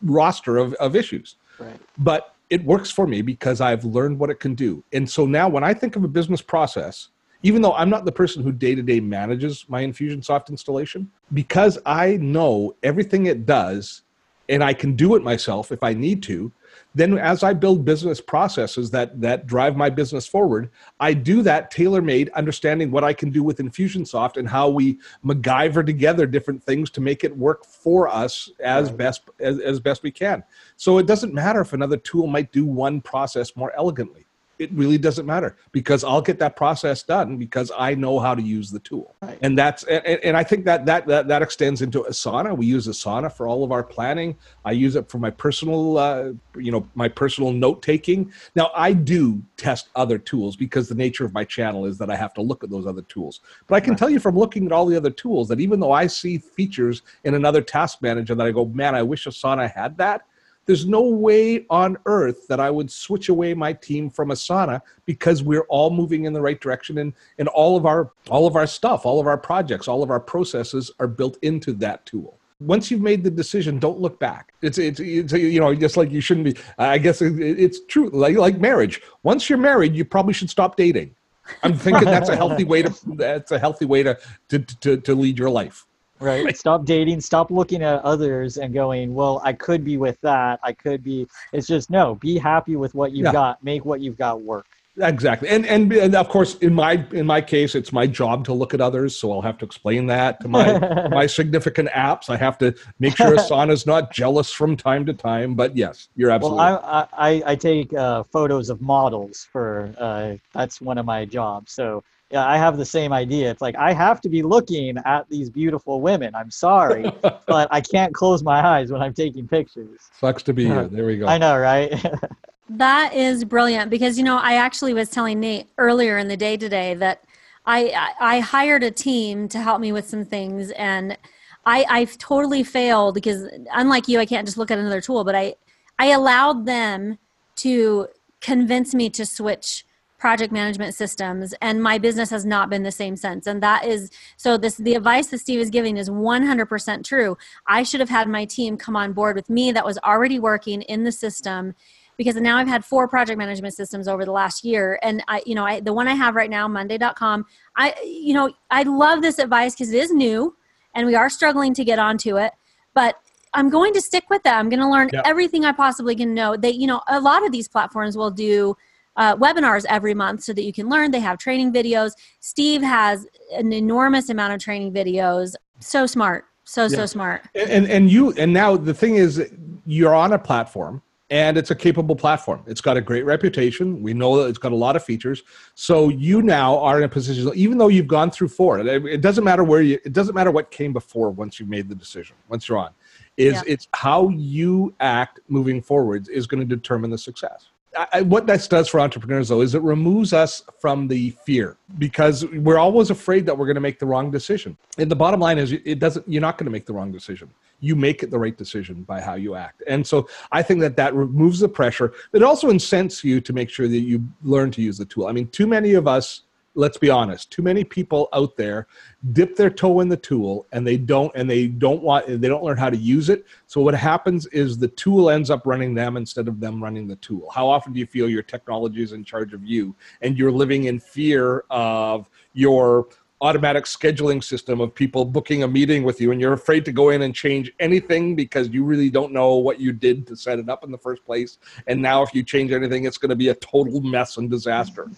roster 0.02 0.58
of, 0.58 0.74
of 0.76 0.98
issues. 0.98 1.36
Right. 1.60 1.80
But 1.98 2.36
it 2.50 2.64
works 2.66 2.92
for 2.92 3.08
me 3.08 3.22
because 3.22 3.62
I've 3.62 3.86
learned 3.86 4.20
what 4.20 4.30
it 4.30 4.40
can 4.40 4.56
do. 4.56 4.84
And 4.92 5.10
so 5.10 5.26
now 5.26 5.48
when 5.48 5.64
I 5.64 5.74
think 5.74 5.96
of 5.96 6.04
a 6.04 6.08
business 6.08 6.42
process, 6.42 7.10
even 7.44 7.62
though 7.62 7.74
I'm 7.74 7.90
not 7.90 8.06
the 8.06 8.12
person 8.12 8.44
who 8.44 8.52
day 8.52 8.76
to 8.76 8.82
day 8.82 9.00
manages 9.00 9.66
my 9.68 9.84
Infusionsoft 9.84 10.50
installation, 10.50 11.10
because 11.34 11.78
I 11.86 12.18
know 12.18 12.76
everything 12.84 13.28
it 13.28 13.46
does 13.46 14.04
and 14.50 14.64
I 14.64 14.74
can 14.74 14.96
do 14.96 15.16
it 15.16 15.24
myself 15.24 15.72
if 15.72 15.84
I 15.84 15.94
need 15.94 16.24
to, 16.24 16.52
then 16.96 17.18
as 17.18 17.44
I 17.44 17.54
build 17.54 17.86
business 17.86 18.20
processes 18.20 18.90
that 18.92 19.22
that 19.22 19.46
drive 19.46 19.78
my 19.78 19.90
business 19.90 20.26
forward, 20.28 20.70
I 21.00 21.14
do 21.14 21.44
that 21.44 21.72
tailor 21.72 22.02
made, 22.02 22.30
understanding 22.32 22.90
what 22.90 23.04
I 23.04 23.14
can 23.14 23.30
do 23.30 23.44
with 23.44 23.60
Infusionsoft 23.60 24.38
and 24.38 24.48
how 24.48 24.70
we 24.70 24.98
MacGyver 25.24 25.86
together 25.86 26.26
different 26.26 26.64
things 26.64 26.90
to 26.92 27.02
make 27.02 27.24
it 27.24 27.36
work 27.36 27.64
for 27.64 28.08
us 28.08 28.50
as 28.60 28.90
right. 28.90 28.98
best 28.98 29.22
as, 29.40 29.60
as 29.60 29.80
best 29.80 30.04
we 30.04 30.12
can. 30.12 30.44
So 30.78 30.98
it 30.98 31.06
doesn't 31.06 31.34
matter 31.34 31.62
if 31.62 31.74
another 31.74 31.98
tool 31.98 32.28
might 32.28 32.52
do 32.52 32.66
one 32.66 33.02
process 33.02 33.56
more 33.56 33.72
elegantly 33.78 34.26
it 34.60 34.72
really 34.74 34.98
doesn't 34.98 35.26
matter 35.26 35.56
because 35.72 36.04
I'll 36.04 36.22
get 36.22 36.38
that 36.40 36.58
process 36.58 37.02
done 37.02 37.38
because 37.38 37.72
I 37.78 37.96
know 37.96 38.20
how 38.20 38.36
to 38.36 38.42
use 38.42 38.70
the 38.70 38.80
tool. 38.80 39.16
Right. 39.22 39.40
And 39.42 39.58
that's 39.58 39.84
and, 39.86 40.06
and, 40.06 40.36
I 40.36 40.44
think 40.44 40.66
that, 40.66 40.86
that 40.86 41.08
that 41.08 41.30
that 41.30 41.42
extends 41.42 41.82
into 41.82 42.04
Asana. 42.04 42.56
We 42.56 42.66
use 42.66 42.86
Asana 42.86 43.32
for 43.32 43.48
all 43.48 43.64
of 43.64 43.72
our 43.72 43.84
planning. 43.84 44.36
I 44.66 44.74
use 44.74 44.98
it 44.98 45.10
for 45.10 45.18
my 45.18 45.30
personal 45.30 45.98
uh, 45.98 46.32
you 46.58 46.72
know 46.72 46.86
my 46.94 47.08
personal 47.08 47.54
note 47.54 47.82
taking. 47.82 48.32
Now 48.56 48.72
I 48.76 48.92
do 48.92 49.42
test 49.56 49.90
other 49.96 50.18
tools 50.18 50.58
because 50.58 50.90
the 50.90 50.96
nature 50.96 51.24
of 51.24 51.34
my 51.34 51.46
channel 51.46 51.86
is 51.86 51.98
that 51.98 52.12
I 52.12 52.18
have 52.18 52.34
to 52.34 52.42
look 52.42 52.64
at 52.64 52.70
those 52.70 52.86
other 52.86 53.04
tools. 53.04 53.40
But 53.68 53.76
I 53.76 53.80
can 53.80 53.92
right. 53.92 54.00
tell 54.00 54.10
you 54.10 54.20
from 54.20 54.38
looking 54.38 54.66
at 54.66 54.74
all 54.74 54.86
the 54.86 54.98
other 54.98 55.10
tools 55.10 55.48
that 55.48 55.62
even 55.62 55.80
though 55.80 55.94
I 55.94 56.08
see 56.08 56.38
features 56.38 57.02
in 57.24 57.34
another 57.34 57.62
task 57.62 58.02
manager 58.02 58.36
that 58.36 58.46
I 58.46 58.52
go, 58.52 58.66
man, 58.66 58.94
I 58.94 59.04
wish 59.04 59.26
Asana 59.26 59.72
had 59.72 59.98
that 59.98 60.24
there's 60.70 60.86
no 60.86 61.02
way 61.02 61.66
on 61.72 61.98
earth 62.06 62.48
that 62.48 62.60
I 62.60 62.70
would 62.70 62.92
switch 62.92 63.30
away 63.30 63.56
my 63.56 63.74
team 63.74 64.08
from 64.08 64.30
Asana 64.30 64.82
because 65.08 65.42
we're 65.42 65.66
all 65.68 65.90
moving 65.90 66.26
in 66.26 66.34
the 66.34 66.42
right 66.42 66.62
direction 66.62 67.00
and, 67.00 67.12
and 67.40 67.48
all 67.48 67.76
of 67.76 67.88
our 67.88 68.12
all 68.30 68.46
of 68.46 68.56
our 68.56 68.68
stuff, 68.68 69.04
all 69.04 69.20
of 69.20 69.26
our 69.26 69.36
projects, 69.36 69.88
all 69.88 70.04
of 70.04 70.12
our 70.12 70.20
processes 70.20 70.92
are 71.00 71.08
built 71.08 71.40
into 71.42 71.74
that 71.74 72.06
tool. 72.06 72.38
Once 72.60 72.92
you've 72.92 73.02
made 73.02 73.24
the 73.24 73.32
decision, 73.32 73.80
don't 73.80 74.00
look 74.00 74.20
back. 74.20 74.54
It's, 74.62 74.78
it's, 74.78 75.00
it's 75.00 75.34
you 75.34 75.60
know, 75.60 75.74
just 75.74 75.98
like 75.98 76.12
you 76.12 76.22
shouldn't 76.22 76.46
be. 76.46 76.56
I 76.78 77.00
guess 77.00 77.20
it's 77.24 77.80
true. 77.88 78.12
Like, 78.12 78.38
like 78.38 78.60
marriage. 78.60 79.02
Once 79.24 79.50
you're 79.50 79.58
married, 79.58 79.96
you 79.96 80.06
probably 80.06 80.34
should 80.34 80.52
stop 80.52 80.76
dating. 80.76 81.16
I'm 81.64 81.76
thinking 81.76 82.06
that's 82.06 82.30
a 82.30 82.36
healthy 82.36 82.64
way 82.64 82.84
to 82.84 82.94
that's 83.16 83.52
a 83.52 83.58
healthy 83.58 83.86
way 83.86 84.04
to 84.04 84.20
to, 84.50 84.60
to, 84.60 84.98
to 84.98 85.16
lead 85.16 85.40
your 85.40 85.50
life? 85.50 85.88
Right? 86.20 86.56
Stop 86.70 86.86
dating, 86.86 87.22
stop 87.22 87.52
looking 87.52 87.82
at 87.84 88.02
others 88.04 88.58
and 88.58 88.74
going, 88.74 89.14
well, 89.14 89.42
I 89.44 89.54
could 89.54 89.84
be 89.84 89.98
with 89.98 90.20
that. 90.22 90.60
I 90.64 90.74
could 90.74 91.04
be. 91.04 91.28
It's 91.54 91.68
just 91.68 91.90
no, 91.90 92.16
be 92.16 92.38
happy 92.38 92.76
with 92.76 92.94
what 92.96 93.12
you've 93.12 93.26
yeah. 93.26 93.32
got, 93.32 93.64
make 93.64 93.86
what 93.86 94.02
you've 94.02 94.18
got 94.18 94.42
work. 94.42 94.66
Exactly, 95.02 95.48
and, 95.48 95.66
and 95.66 95.94
and 95.94 96.14
of 96.16 96.28
course, 96.28 96.56
in 96.56 96.74
my 96.74 97.06
in 97.14 97.26
my 97.26 97.40
case, 97.40 97.74
it's 97.74 97.94
my 97.94 98.06
job 98.06 98.44
to 98.46 98.54
look 98.54 98.74
at 98.74 98.82
others, 98.82 99.16
so 99.16 99.32
I'll 99.32 99.42
have 99.42 99.58
to 99.60 99.66
explain 99.66 100.08
that 100.08 100.42
to 100.42 100.50
my 100.50 101.08
my 101.10 101.26
significant 101.26 101.90
apps. 101.90 102.30
I 102.30 102.36
have 102.36 102.58
to 102.58 102.76
make 103.00 103.16
sure 103.16 103.28
Asana's 103.38 103.86
not 103.86 104.12
jealous 104.12 104.52
from 104.52 104.76
time 104.76 105.06
to 105.06 105.14
time. 105.14 105.56
But 105.56 105.78
yes, 105.78 106.10
you're 106.18 106.32
absolutely. 106.32 106.58
Well, 106.58 106.82
I 106.84 107.08
I, 107.14 107.44
I 107.46 107.56
take 107.56 107.94
uh, 107.94 108.24
photos 108.24 108.70
of 108.70 108.82
models 108.82 109.48
for 109.50 109.94
uh, 109.98 110.36
that's 110.54 110.82
one 110.82 110.98
of 110.98 111.06
my 111.06 111.24
jobs. 111.24 111.72
So 111.72 112.04
yeah, 112.32 112.48
I 112.48 112.58
have 112.58 112.78
the 112.78 112.86
same 112.86 113.12
idea. 113.12 113.50
It's 113.50 113.62
like 113.62 113.76
I 113.76 113.92
have 113.92 114.22
to 114.22 114.30
be 114.30 114.44
looking 114.44 114.98
at 115.06 115.28
these 115.30 115.50
beautiful 115.50 116.00
women. 116.00 116.36
I'm 116.36 116.52
sorry, 116.52 117.12
but 117.22 117.68
I 117.72 117.82
can't 117.82 118.14
close 118.14 118.44
my 118.44 118.66
eyes 118.66 118.92
when 118.92 119.02
I'm 119.02 119.14
taking 119.14 119.48
pictures. 119.48 120.10
Sucks 120.20 120.44
to 120.44 120.54
be 120.54 120.64
you. 120.64 120.90
There 120.92 121.06
we 121.06 121.18
go. 121.18 121.28
I 121.28 121.38
know, 121.38 121.58
right? 121.58 121.92
that 122.70 123.14
is 123.14 123.44
brilliant 123.44 123.90
because 123.90 124.18
you 124.18 124.24
know 124.24 124.38
I 124.38 124.56
actually 124.56 124.94
was 124.94 125.10
telling 125.10 125.40
Nate 125.40 125.68
earlier 125.78 126.18
in 126.18 126.28
the 126.28 126.38
day 126.38 126.56
today 126.56 126.94
that 126.96 127.24
I 127.66 128.14
I 128.20 128.40
hired 128.40 128.84
a 128.84 128.92
team 128.92 129.48
to 129.50 129.60
help 129.60 129.82
me 129.82 129.92
with 129.92 130.08
some 130.08 130.24
things 130.24 130.70
and 130.72 131.18
I 131.66 131.86
I've 131.90 132.18
totally 132.20 132.64
failed 132.64 133.16
because 133.16 133.48
unlike 133.74 134.08
you 134.08 134.20
I 134.20 134.26
can't 134.28 134.46
just 134.46 134.58
look 134.58 134.70
at 134.70 134.78
another 134.78 135.02
tool 135.02 135.24
but 135.24 135.36
I 135.36 135.56
I 135.98 136.08
allowed 136.08 136.68
them 136.68 137.18
to 137.58 138.08
convince 138.40 138.94
me 138.94 139.10
to 139.10 139.26
switch 139.26 139.86
project 140.20 140.52
management 140.52 140.94
systems 140.94 141.54
and 141.62 141.82
my 141.82 141.98
business 141.98 142.30
has 142.30 142.46
not 142.46 142.70
been 142.70 142.84
the 142.84 142.92
same 142.92 143.16
since. 143.16 143.48
And 143.48 143.64
that 143.64 143.86
is 143.86 144.12
so 144.38 144.58
this 144.58 144.76
the 144.76 144.96
advice 144.96 145.28
that 145.28 145.40
steve 145.40 145.60
is 145.60 145.70
giving 145.70 145.98
is 145.98 146.10
100% 146.10 147.04
true. 147.04 147.38
I 147.66 147.84
should 147.84 148.02
have 148.02 148.10
had 148.10 148.28
my 148.28 148.46
team 148.46 148.78
come 148.78 148.96
on 148.96 149.14
board 149.14 149.36
with 149.36 149.50
me 149.50 149.72
that 149.72 149.86
was 149.86 149.98
already 150.00 150.38
working 150.38 150.82
in 150.84 151.06
the 151.06 151.12
system 151.12 151.74
because 152.18 152.36
now 152.36 152.58
i've 152.58 152.68
had 152.68 152.84
four 152.84 153.08
project 153.08 153.38
management 153.38 153.74
systems 153.74 154.08
over 154.08 154.26
the 154.26 154.32
last 154.32 154.66
year. 154.66 155.00
And 155.02 155.24
i 155.30 155.42
you 155.46 155.56
know 155.56 155.66
I, 155.66 155.80
the 155.80 155.94
one 155.94 156.08
i 156.08 156.14
have 156.14 156.36
right 156.36 156.50
now 156.50 156.68
monday.com 156.68 157.46
i 157.78 157.96
you 158.04 158.34
know 158.34 158.52
i 158.70 158.84
love 158.84 159.22
this 159.22 159.40
advice 159.40 159.74
because 159.74 159.94
it 159.94 159.98
is 159.98 160.12
new 160.12 160.56
and 160.96 161.08
we 161.08 161.16
are 161.16 161.30
struggling 161.30 161.74
to 161.76 161.86
get 161.86 161.98
onto 161.98 162.38
it 162.38 162.52
but 162.94 163.16
i'm 163.54 163.70
going 163.70 163.94
to 163.94 164.02
stick 164.02 164.30
with 164.30 164.44
that 164.44 164.58
i'm 164.58 164.68
going 164.68 164.82
to 164.82 164.90
learn 164.90 165.10
yep. 165.14 165.24
everything 165.26 165.64
i 165.64 165.72
possibly 165.72 166.16
can 166.16 166.34
know. 166.34 166.58
That, 166.58 166.76
you 166.76 166.88
know 166.88 167.02
a 167.08 167.22
lot 167.22 167.46
of 167.46 167.54
these 167.54 167.70
platforms 167.70 168.18
will 168.18 168.32
do 168.32 168.76
uh, 169.16 169.36
webinars 169.36 169.86
every 169.90 170.14
month 170.14 170.44
so 170.44 170.54
that 170.54 170.64
you 170.64 170.74
can 170.74 170.90
learn. 170.90 171.12
They 171.12 171.20
have 171.20 171.38
training 171.38 171.74
videos. 171.74 172.12
Steve 172.40 172.82
has 172.82 173.28
an 173.54 173.74
enormous 173.74 174.30
amount 174.30 174.54
of 174.54 174.60
training 174.60 174.94
videos. 174.94 175.54
So 175.80 176.06
smart. 176.06 176.46
So, 176.64 176.84
yeah. 176.84 176.88
so 176.90 177.06
smart. 177.06 177.42
And, 177.56 177.88
and 177.90 178.12
you, 178.12 178.32
and 178.34 178.54
now 178.54 178.78
the 178.78 178.94
thing 178.94 179.16
is, 179.16 179.52
you're 179.86 180.14
on 180.14 180.34
a 180.34 180.40
platform 180.40 181.02
and 181.32 181.58
it's 181.58 181.72
a 181.72 181.76
capable 181.76 182.16
platform. 182.16 182.64
It's 182.66 182.82
got 182.82 182.98
a 182.98 183.02
great 183.02 183.24
reputation. 183.24 184.02
We 184.02 184.14
know 184.14 184.42
that 184.42 184.50
it's 184.50 184.58
got 184.58 184.72
a 184.72 184.76
lot 184.76 184.96
of 184.96 185.04
features. 185.04 185.44
So 185.76 186.10
you 186.10 186.42
now 186.42 186.78
are 186.80 186.98
in 186.98 187.04
a 187.04 187.10
position, 187.10 187.52
even 187.56 187.78
though 187.78 187.88
you've 187.88 188.08
gone 188.08 188.32
through 188.32 188.50
four, 188.50 188.80
it 188.80 189.22
doesn't 189.22 189.44
matter 189.44 189.64
where 189.64 189.82
you, 189.82 190.00
it 190.06 190.14
doesn't 190.14 190.34
matter 190.36 190.52
what 190.52 190.72
came 190.72 190.94
before 190.94 191.30
once 191.30 191.60
you 191.60 191.66
made 191.66 191.88
the 191.90 191.96
decision, 191.96 192.36
once 192.50 192.68
you're 192.68 192.80
on, 192.80 192.92
is 193.38 193.56
yeah. 193.56 193.62
it's 193.68 193.88
how 193.94 194.30
you 194.30 194.94
act 195.00 195.40
moving 195.48 195.82
forwards 195.82 196.30
is 196.30 196.48
going 196.48 196.68
to 196.68 196.76
determine 196.76 197.10
the 197.10 197.18
success. 197.18 197.69
I, 197.98 198.22
what 198.22 198.46
this 198.46 198.68
does 198.68 198.88
for 198.88 199.00
entrepreneurs 199.00 199.50
though 199.50 199.62
is 199.62 199.74
it 199.74 199.82
removes 199.82 200.32
us 200.32 200.64
from 200.80 201.08
the 201.08 201.32
fear 201.44 201.78
because 201.98 202.46
we're 202.46 202.78
always 202.78 203.10
afraid 203.10 203.46
that 203.48 203.58
we're 203.58 203.66
going 203.66 203.76
to 203.76 203.82
make 203.82 204.00
the 204.00 204.06
wrong 204.06 204.30
decision. 204.30 204.78
And 204.98 205.10
the 205.10 205.16
bottom 205.16 205.40
line 205.40 205.58
is 205.58 205.72
it 205.72 206.00
doesn't 206.00 206.28
you're 206.28 206.42
not 206.42 206.58
going 206.58 206.66
to 206.66 206.72
make 206.72 206.86
the 206.86 206.94
wrong 206.94 207.12
decision. 207.12 207.50
You 207.80 207.96
make 207.96 208.24
it 208.24 208.30
the 208.30 208.38
right 208.38 208.56
decision 208.56 209.04
by 209.04 209.22
how 209.22 209.36
you 209.36 209.56
act. 209.56 209.82
And 209.88 210.06
so 210.06 210.30
i 210.52 210.62
think 210.62 210.82
that 210.82 210.96
that 210.98 211.14
removes 211.16 211.60
the 211.60 211.70
pressure. 211.70 212.14
It 212.34 212.44
also 212.44 212.70
incents 212.70 213.24
you 213.24 213.42
to 213.42 213.54
make 213.54 213.70
sure 213.70 213.88
that 213.88 214.00
you 214.00 214.24
learn 214.44 214.72
to 214.72 214.82
use 214.82 214.98
the 214.98 215.06
tool. 215.06 215.28
I 215.28 215.32
mean 215.32 215.48
too 215.48 215.66
many 215.66 215.94
of 215.94 216.08
us 216.08 216.44
let's 216.80 216.98
be 216.98 217.10
honest 217.10 217.52
too 217.52 217.62
many 217.62 217.84
people 217.84 218.30
out 218.32 218.56
there 218.56 218.88
dip 219.34 219.54
their 219.58 219.70
toe 219.70 220.00
in 220.00 220.08
the 220.08 220.16
tool 220.16 220.66
and 220.72 220.88
they 220.88 220.96
don't 220.96 221.30
and 221.36 221.50
they 221.50 221.68
don't 221.68 222.02
want 222.02 222.26
they 222.26 222.48
don't 222.48 222.64
learn 222.64 222.78
how 222.78 222.90
to 222.90 222.96
use 222.96 223.28
it. 223.30 223.46
So 223.68 223.82
what 223.82 223.94
happens 223.94 224.46
is 224.48 224.78
the 224.78 224.88
tool 224.88 225.30
ends 225.30 225.50
up 225.50 225.66
running 225.66 225.94
them 225.94 226.16
instead 226.16 226.48
of 226.48 226.62
them 226.62 226.82
running 226.82 227.06
the 227.06 227.18
tool. 227.18 227.50
How 227.54 227.68
often 227.68 227.92
do 227.92 228.00
you 228.00 228.06
feel 228.06 228.30
your 228.30 228.44
technology 228.44 229.04
is 229.04 229.12
in 229.12 229.26
charge 229.26 229.54
of 229.54 229.66
you 229.66 229.94
and 230.22 230.38
you're 230.38 230.54
living 230.54 230.86
in 230.86 231.02
fear 231.02 231.66
of 231.70 232.30
your 232.54 233.10
automatic 233.42 233.84
scheduling 233.84 234.42
system 234.42 234.80
of 234.80 234.94
people 234.96 235.26
booking 235.26 235.64
a 235.64 235.68
meeting 235.68 236.04
with 236.04 236.20
you 236.22 236.32
and 236.32 236.40
you're 236.40 236.54
afraid 236.54 236.86
to 236.86 236.92
go 236.94 237.10
in 237.10 237.24
and 237.24 237.36
change 237.36 237.72
anything 237.80 238.36
because 238.36 238.70
you 238.70 238.86
really 238.86 239.10
don't 239.10 239.34
know 239.34 239.56
what 239.56 239.80
you 239.82 239.92
did 239.92 240.26
to 240.28 240.36
set 240.36 240.60
it 240.60 240.70
up 240.70 240.84
in 240.86 240.92
the 240.92 240.98
first 240.98 241.26
place? 241.26 241.58
And 241.88 242.02
now 242.02 242.22
if 242.22 242.34
you 242.34 242.42
change 242.42 242.72
anything 242.72 243.04
it's 243.04 243.18
going 243.18 243.30
to 243.30 243.36
be 243.36 243.50
a 243.50 243.56
total 243.56 244.00
mess 244.00 244.38
and 244.38 244.50
disaster 244.50 245.10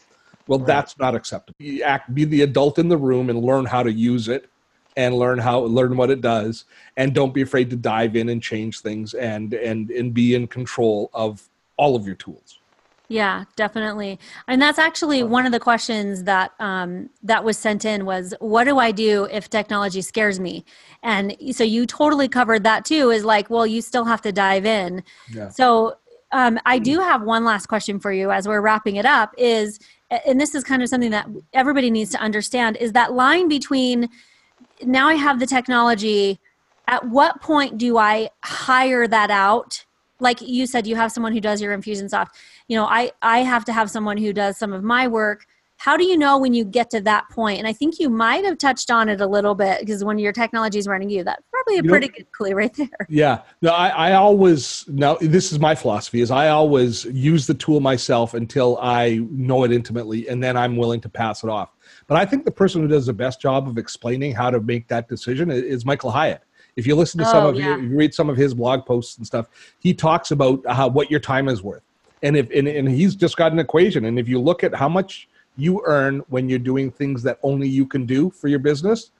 well, 0.51 0.60
right. 0.60 0.67
that's 0.67 1.00
not 1.00 1.15
acceptable. 1.15 1.55
You 1.60 1.81
act, 1.84 2.13
be 2.13 2.25
the 2.25 2.41
adult 2.41 2.77
in 2.77 2.89
the 2.89 2.98
room 2.98 3.29
and 3.29 3.41
learn 3.41 3.65
how 3.65 3.84
to 3.84 3.91
use 3.91 4.27
it 4.27 4.50
and 4.98 5.15
learn 5.15 5.39
how 5.39 5.62
learn 5.62 5.96
what 5.96 6.10
it 6.10 6.20
does 6.20 6.65
and 6.98 7.13
don't 7.13 7.34
be 7.34 7.41
afraid 7.41 7.70
to 7.70 7.77
dive 7.77 8.17
in 8.17 8.27
and 8.27 8.43
change 8.43 8.81
things 8.81 9.13
and 9.13 9.53
and 9.53 9.89
and 9.91 10.13
be 10.13 10.36
in 10.36 10.46
control 10.48 11.10
of 11.13 11.48
all 11.77 11.96
of 11.96 12.05
your 12.05 12.15
tools 12.15 12.60
yeah 13.08 13.46
definitely 13.55 14.20
and 14.50 14.62
that's 14.62 14.77
actually 14.77 15.24
one 15.24 15.46
of 15.46 15.53
the 15.53 15.60
questions 15.62 16.24
that 16.24 16.51
um, 16.60 17.10
that 17.24 17.41
was 17.41 17.58
sent 17.58 17.86
in 17.86 18.05
was 18.05 18.34
what 18.39 18.65
do 18.65 18.79
i 18.79 18.91
do 18.91 19.29
if 19.31 19.50
technology 19.50 20.01
scares 20.01 20.41
me 20.41 20.65
and 21.03 21.36
so 21.51 21.63
you 21.63 21.86
totally 21.86 22.27
covered 22.27 22.63
that 22.63 22.84
too 22.84 23.10
is 23.12 23.24
like 23.24 23.50
well 23.50 23.65
you 23.65 23.81
still 23.81 24.03
have 24.03 24.22
to 24.22 24.34
dive 24.34 24.65
in 24.65 25.01
yeah. 25.31 25.48
so 25.48 25.96
um, 26.34 26.60
i 26.65 26.77
do 26.77 27.00
have 27.00 27.22
one 27.22 27.46
last 27.46 27.67
question 27.67 27.98
for 27.98 28.12
you 28.12 28.29
as 28.29 28.46
we're 28.46 28.62
wrapping 28.62 28.98
it 28.98 29.05
up 29.05 29.34
is 29.38 29.79
and 30.12 30.39
this 30.39 30.53
is 30.53 30.63
kind 30.63 30.84
of 30.84 30.89
something 30.89 31.12
that 31.12 31.27
everybody 31.53 31.89
needs 31.89 32.12
to 32.12 32.20
understand 32.20 32.77
is 32.77 32.91
that 32.91 33.13
line 33.13 33.48
between 33.48 34.10
now 34.84 35.08
I 35.08 35.15
have 35.15 35.39
the 35.39 35.46
technology 35.46 36.39
at 36.88 37.08
what 37.08 37.41
point 37.41 37.77
do 37.77 37.98
I 37.98 38.30
hire 38.44 39.08
that 39.08 39.32
out? 39.32 39.86
Like 40.20 40.41
you 40.41 40.65
said 40.68 40.86
you 40.86 40.96
have 40.96 41.12
someone 41.12 41.32
who 41.32 41.39
does 41.39 41.62
your 41.62 41.77
infusionsoft 41.77 42.30
you 42.68 42.75
know 42.77 42.86
I 42.86 43.12
I 43.22 43.39
have 43.39 43.65
to 43.65 43.74
have 43.74 43.89
someone 43.89 44.18
who 44.18 44.34
does 44.34 44.58
some 44.58 44.74
of 44.74 44.84
my 44.84 45.08
work. 45.08 45.46
How 45.77 45.98
do 45.98 46.03
you 46.03 46.18
know 46.18 46.38
when 46.38 46.53
you 46.53 46.63
get 46.63 46.91
to 46.91 47.01
that 47.01 47.30
point? 47.30 47.58
And 47.60 47.68
i 47.68 47.74
think 47.74 48.00
you 48.00 48.10
might 48.10 48.44
have 48.46 48.58
touched 48.58 48.91
on 48.91 49.10
it 49.10 49.22
a 49.22 49.27
little 49.27 49.56
bit 49.56 49.80
because 49.80 50.03
when 50.03 50.20
your 50.20 50.34
technology 50.34 50.77
is 50.77 50.88
running 50.88 51.10
you 51.10 51.24
that's 51.24 51.44
probably 51.72 51.90
a 51.90 51.92
pretty 51.92 52.08
know, 52.08 52.13
good 52.18 52.32
clue 52.32 52.54
right 52.54 52.74
there. 52.74 53.08
Yeah. 53.10 53.42
No 53.62 53.72
I, 53.72 53.90
I 53.90 54.13
always 54.13 54.86
now 54.88 55.18
this 55.20 55.51
is 55.51 55.60
my 55.60 55.75
philosophy 55.75 56.22
is 56.22 56.32
i 56.32 56.50
always 56.50 57.06
use 57.06 57.48
the 57.48 57.54
tool 57.54 57.80
myself 57.80 58.34
until 58.34 58.78
i 58.82 59.22
know 59.32 59.63
it 59.63 59.72
intimately 59.72 60.28
and 60.28 60.44
then 60.44 60.58
i'm 60.58 60.78
willing 60.78 61.01
to 61.01 61.10
pass 61.10 61.44
it 61.44 61.50
off. 61.50 61.70
But 62.08 62.18
i 62.18 62.25
think 62.25 62.46
the 62.46 62.51
person 62.51 62.82
who 62.82 62.88
does 62.88 63.06
the 63.06 63.13
best 63.13 63.42
job 63.42 63.68
of 63.68 63.78
explaining 63.78 64.34
how 64.34 64.50
to 64.50 64.60
make 64.60 64.88
that 64.88 65.08
decision 65.08 65.51
is 65.51 65.86
michael 65.86 66.12
hyatt. 66.12 66.44
If 66.75 66.88
you 66.88 66.96
listen 66.96 67.20
to 67.20 67.25
some 67.25 67.46
oh, 67.46 67.50
of 67.50 67.56
yeah. 67.56 67.78
you 67.78 67.96
read 67.96 68.13
some 68.13 68.30
of 68.30 68.38
his 68.38 68.54
blog 68.54 68.86
posts 68.86 69.18
and 69.18 69.25
stuff 69.25 69.48
he 69.80 69.94
talks 69.94 70.32
about 70.32 70.66
how 70.68 70.88
what 70.88 71.12
your 71.12 71.20
time 71.20 71.48
is 71.48 71.62
worth. 71.62 71.84
And 72.24 72.38
if 72.38 72.50
and, 72.51 72.68
and 72.68 72.88
he's 72.90 73.16
just 73.16 73.36
got 73.38 73.51
an 73.51 73.60
equation 73.60 74.06
and 74.06 74.20
if 74.20 74.28
you 74.28 74.40
look 74.40 74.63
at 74.63 74.75
how 74.75 74.90
much 74.90 75.28
you 75.58 75.82
earn 75.86 76.20
when 76.30 76.48
you're 76.48 76.60
doing 76.60 76.92
things 76.92 77.24
that 77.24 77.38
only 77.44 77.68
you 77.68 77.86
can 77.86 78.06
do 78.06 78.30
for 78.30 78.48
your 78.48 78.60
business 78.60 79.12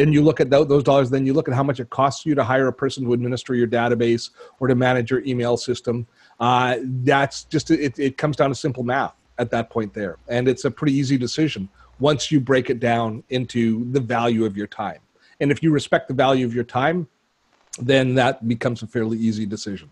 and 0.00 0.14
you 0.14 0.22
look 0.22 0.40
at 0.40 0.50
those 0.50 0.82
dollars 0.82 1.10
then 1.10 1.26
you 1.26 1.32
look 1.32 1.48
at 1.48 1.54
how 1.54 1.62
much 1.62 1.80
it 1.80 1.90
costs 1.90 2.24
you 2.24 2.34
to 2.34 2.42
hire 2.42 2.68
a 2.68 2.72
person 2.72 3.04
to 3.04 3.12
administer 3.12 3.54
your 3.54 3.68
database 3.68 4.30
or 4.58 4.68
to 4.68 4.74
manage 4.74 5.10
your 5.10 5.22
email 5.24 5.56
system. 5.56 6.06
Uh, 6.38 6.76
that's 6.82 7.44
just 7.44 7.70
it, 7.70 7.98
it 7.98 8.16
comes 8.16 8.36
down 8.36 8.48
to 8.50 8.54
simple 8.54 8.82
math 8.82 9.14
at 9.38 9.50
that 9.50 9.70
point 9.70 9.92
there. 9.94 10.16
And 10.28 10.48
it's 10.48 10.64
a 10.64 10.70
pretty 10.70 10.94
easy 10.94 11.16
decision 11.16 11.68
once 11.98 12.32
you 12.32 12.40
break 12.40 12.70
it 12.70 12.80
down 12.80 13.22
into 13.28 13.90
the 13.92 14.00
value 14.00 14.44
of 14.44 14.56
your 14.56 14.66
time. 14.66 15.00
And 15.40 15.50
if 15.50 15.62
you 15.62 15.70
respect 15.70 16.08
the 16.08 16.14
value 16.14 16.46
of 16.46 16.54
your 16.54 16.64
time 16.64 17.08
then 17.78 18.14
that 18.14 18.46
becomes 18.46 18.82
a 18.82 18.86
fairly 18.86 19.18
easy 19.18 19.46
decision 19.46 19.90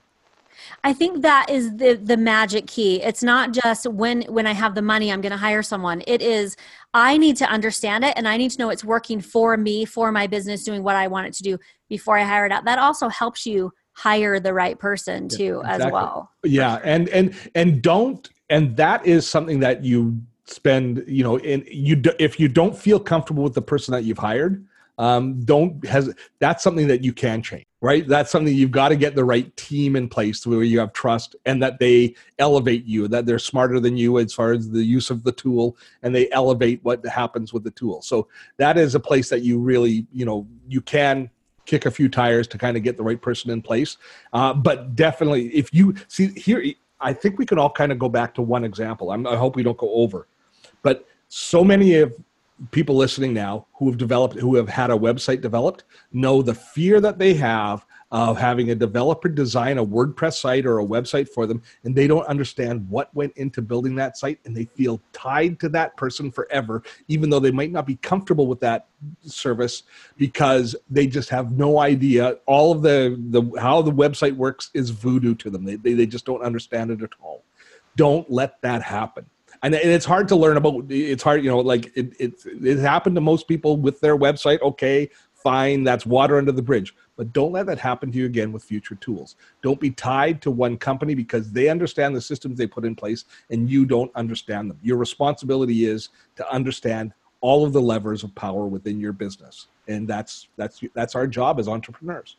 I 0.85 0.93
think 0.93 1.23
that 1.23 1.51
is 1.51 1.77
the 1.77 1.95
the 1.95 2.17
magic 2.17 2.67
key. 2.67 3.03
It's 3.03 3.23
not 3.23 3.53
just 3.53 3.87
when 3.87 4.23
when 4.23 4.47
I 4.47 4.53
have 4.53 4.75
the 4.75 4.83
money 4.83 5.13
I'm 5.13 5.21
going 5.21 5.33
to 5.33 5.39
hire 5.39 5.63
someone. 5.63 6.03
It 6.07 6.23
is 6.23 6.57
I 6.95 7.17
need 7.17 7.37
to 7.39 7.47
understand 7.47 8.05
it 8.05 8.15
and 8.17 8.27
I 8.27 8.37
need 8.37 8.51
to 8.53 8.59
know 8.59 8.71
it's 8.71 8.85
working 8.85 9.21
for 9.21 9.57
me, 9.57 9.85
for 9.85 10.11
my 10.13 10.27
business 10.27 10.65
doing 10.65 10.83
what 10.83 10.97
I 10.97 11.07
want 11.09 11.27
it 11.27 11.35
to 11.35 11.43
do 11.43 11.59
before 11.89 12.19
I 12.19 12.25
hire 12.25 12.47
it 12.47 12.53
out. 12.53 12.65
That 12.65 12.79
also 12.79 13.09
helps 13.09 13.47
you 13.47 13.73
hire 13.93 14.39
the 14.39 14.55
right 14.55 14.79
person 14.79 15.29
too 15.29 15.61
yeah, 15.65 15.75
exactly. 15.75 15.87
as 15.87 15.93
well. 15.93 16.31
Yeah, 16.45 16.81
and 16.85 17.09
and 17.09 17.35
and 17.55 17.83
don't 17.83 18.29
and 18.51 18.77
that 18.77 19.05
is 19.07 19.29
something 19.29 19.61
that 19.61 19.85
you 19.85 20.21
spend, 20.47 21.05
you 21.07 21.23
know, 21.23 21.37
in 21.37 21.65
you 21.71 22.01
if 22.19 22.41
you 22.41 22.49
don't 22.49 22.77
feel 22.77 23.01
comfortable 23.01 23.43
with 23.43 23.55
the 23.55 23.63
person 23.63 23.93
that 23.93 24.05
you've 24.05 24.19
hired, 24.19 24.67
um, 24.99 25.41
don't 25.45 25.85
has 25.87 26.15
that's 26.39 26.63
something 26.63 26.89
that 26.89 27.05
you 27.05 27.13
can 27.13 27.43
change 27.43 27.68
right? 27.81 28.07
That's 28.09 28.31
something 28.31 28.53
you've 28.53 28.73
got 28.73 28.89
to 28.89 28.97
get 28.97 29.15
the 29.15 29.25
right 29.25 29.55
team 29.57 29.95
in 29.95 30.09
place 30.09 30.47
where 30.47 30.63
you 30.63 30.81
have 30.81 30.93
trust 30.93 31.37
and 31.47 31.63
that 31.63 31.79
they 31.79 32.15
elevate 32.39 32.85
you 32.85 33.07
that 33.09 33.25
they're 33.25 33.39
smarter 33.39 33.79
than 33.79 33.97
you 33.97 34.19
as 34.19 34.35
far 34.35 34.53
as 34.53 34.71
the 34.71 34.83
use 34.83 35.11
of 35.11 35.23
the 35.23 35.33
tool 35.33 35.77
and 36.03 36.15
they 36.15 36.31
elevate 36.33 36.81
what 36.83 37.05
happens 37.07 37.53
with 37.53 37.63
the 37.63 37.71
tool. 37.71 38.03
So 38.03 38.29
that 38.57 38.77
is 38.79 38.95
a 38.95 39.01
place 39.01 39.29
that 39.29 39.43
you 39.43 39.59
really 39.59 40.07
you 40.13 40.25
know 40.25 40.47
you 40.67 40.81
can 40.81 41.31
kick 41.67 41.87
a 41.87 41.91
few 41.91 42.09
tires 42.09 42.49
to 42.49 42.59
kind 42.59 42.77
of 42.77 42.83
get 42.83 42.97
the 42.97 43.03
right 43.03 43.21
person 43.21 43.51
in 43.51 43.63
place. 43.63 43.97
Uh, 44.33 44.55
but 44.55 44.97
definitely 44.97 45.49
if 45.49 45.73
you 45.73 45.95
see 46.09 46.29
here 46.29 46.65
I 47.01 47.13
think 47.13 47.39
we 47.39 47.47
can 47.47 47.61
all 47.61 47.71
kind 47.71 47.93
of 47.93 47.99
go 48.01 48.09
back 48.09 48.35
to 48.35 48.43
one 48.43 48.65
example. 48.65 49.13
I'm, 49.13 49.25
I 49.25 49.37
hope 49.37 49.55
we 49.55 49.63
don't 49.63 49.79
go 49.79 49.93
over, 49.93 50.27
but 50.83 51.07
so 51.29 51.63
many 51.63 51.95
of 51.95 52.13
people 52.71 52.97
listening 52.97 53.33
now 53.33 53.67
who 53.75 53.89
have 53.89 53.99
developed, 53.99 54.39
who 54.39 54.57
have 54.57 54.69
had 54.69 54.91
a 54.91 54.97
website 54.97 55.41
developed, 55.41 55.85
know 56.13 56.43
the 56.43 56.55
fear 56.55 57.01
that 57.01 57.19
they 57.19 57.35
have 57.35 57.85
of 58.11 58.39
having 58.39 58.71
a 58.71 58.75
developer 58.75 59.29
design 59.29 59.77
a 59.77 59.85
WordPress 59.85 60.41
site 60.41 60.65
or 60.65 60.79
a 60.79 60.85
website 60.85 61.29
for 61.29 61.47
them, 61.47 61.63
and 61.85 61.95
they 61.95 62.07
don't 62.07 62.27
understand 62.27 62.89
what 62.89 63.15
went 63.15 63.37
into 63.37 63.61
building 63.61 63.95
that 63.95 64.17
site, 64.17 64.39
and 64.45 64.57
they 64.57 64.65
feel 64.65 65.01
tied 65.13 65.61
to 65.61 65.69
that 65.69 65.95
person 65.97 66.31
forever, 66.31 66.83
even 67.09 67.29
though 67.29 67.39
they 67.39 67.51
might 67.51 67.71
not 67.71 67.87
be 67.87 67.97
comfortable 67.97 68.47
with 68.47 68.61
that 68.61 68.87
service 69.23 69.83
because 70.17 70.75
they 70.89 71.07
just 71.07 71.29
have 71.29 71.53
no 71.53 71.81
idea. 71.81 72.39
All 72.47 72.73
of 72.73 72.83
the, 72.83 73.17
the 73.29 73.61
how 73.61 73.83
the 73.83 73.93
website 73.93 74.35
works 74.35 74.71
is 74.73 74.91
voodoo 74.91 75.35
to 75.37 75.51
them. 75.51 75.65
They, 75.65 75.77
they, 75.77 75.93
they 75.93 76.07
just 76.07 76.25
don't 76.25 76.43
understand 76.43 76.91
it 76.91 77.03
at 77.03 77.11
all. 77.21 77.45
Don't 77.97 78.31
let 78.31 78.61
that 78.63 78.83
happen 78.83 79.27
and, 79.63 79.75
it's 79.75 80.05
hard 80.05 80.29
to 80.29 80.37
learn 80.37 80.57
about 80.57 80.85
it's 80.89 81.23
hard 81.23 81.43
you 81.43 81.51
know 81.51 81.59
like 81.61 81.87
it, 81.97 82.13
it 82.19 82.35
it 82.63 82.79
happened 82.79 83.15
to 83.15 83.21
most 83.21 83.49
people 83.49 83.77
with 83.77 84.01
their 84.01 84.17
website 84.17 84.61
okay 84.63 85.09
fine 85.35 85.85
that's 85.85 86.05
water 86.05 86.39
under 86.39 86.53
the 86.53 86.63
bridge 86.63 86.95
but 87.19 87.33
don't 87.33 87.51
let 87.51 87.67
that 87.67 87.81
happen 87.81 88.13
to 88.13 88.17
you 88.17 88.27
again 88.27 88.53
with 88.53 88.63
future 88.63 88.95
tools. 88.95 89.35
Don't 89.61 89.81
be 89.81 89.91
tied 89.91 90.41
to 90.43 90.53
one 90.53 90.79
company 90.79 91.17
because 91.17 91.51
they 91.51 91.69
understand 91.69 92.15
the 92.15 92.21
systems 92.21 92.57
they 92.57 92.67
put 92.69 92.85
in 92.85 92.95
place 92.95 93.25
and 93.51 93.69
you 93.69 93.85
don't 93.85 94.15
understand 94.15 94.71
them. 94.71 94.79
Your 94.83 94.97
responsibility 94.97 95.85
is 95.85 96.11
to 96.37 96.49
understand 96.51 97.13
all 97.41 97.67
of 97.67 97.73
the 97.73 97.81
levers 97.81 98.23
of 98.23 98.33
power 98.37 98.67
within 98.67 99.01
your 99.01 99.13
business. 99.13 99.67
And 99.89 100.07
that's 100.07 100.47
that's 100.57 100.81
that's 100.95 101.17
our 101.17 101.27
job 101.27 101.59
as 101.59 101.67
entrepreneurs. 101.67 102.37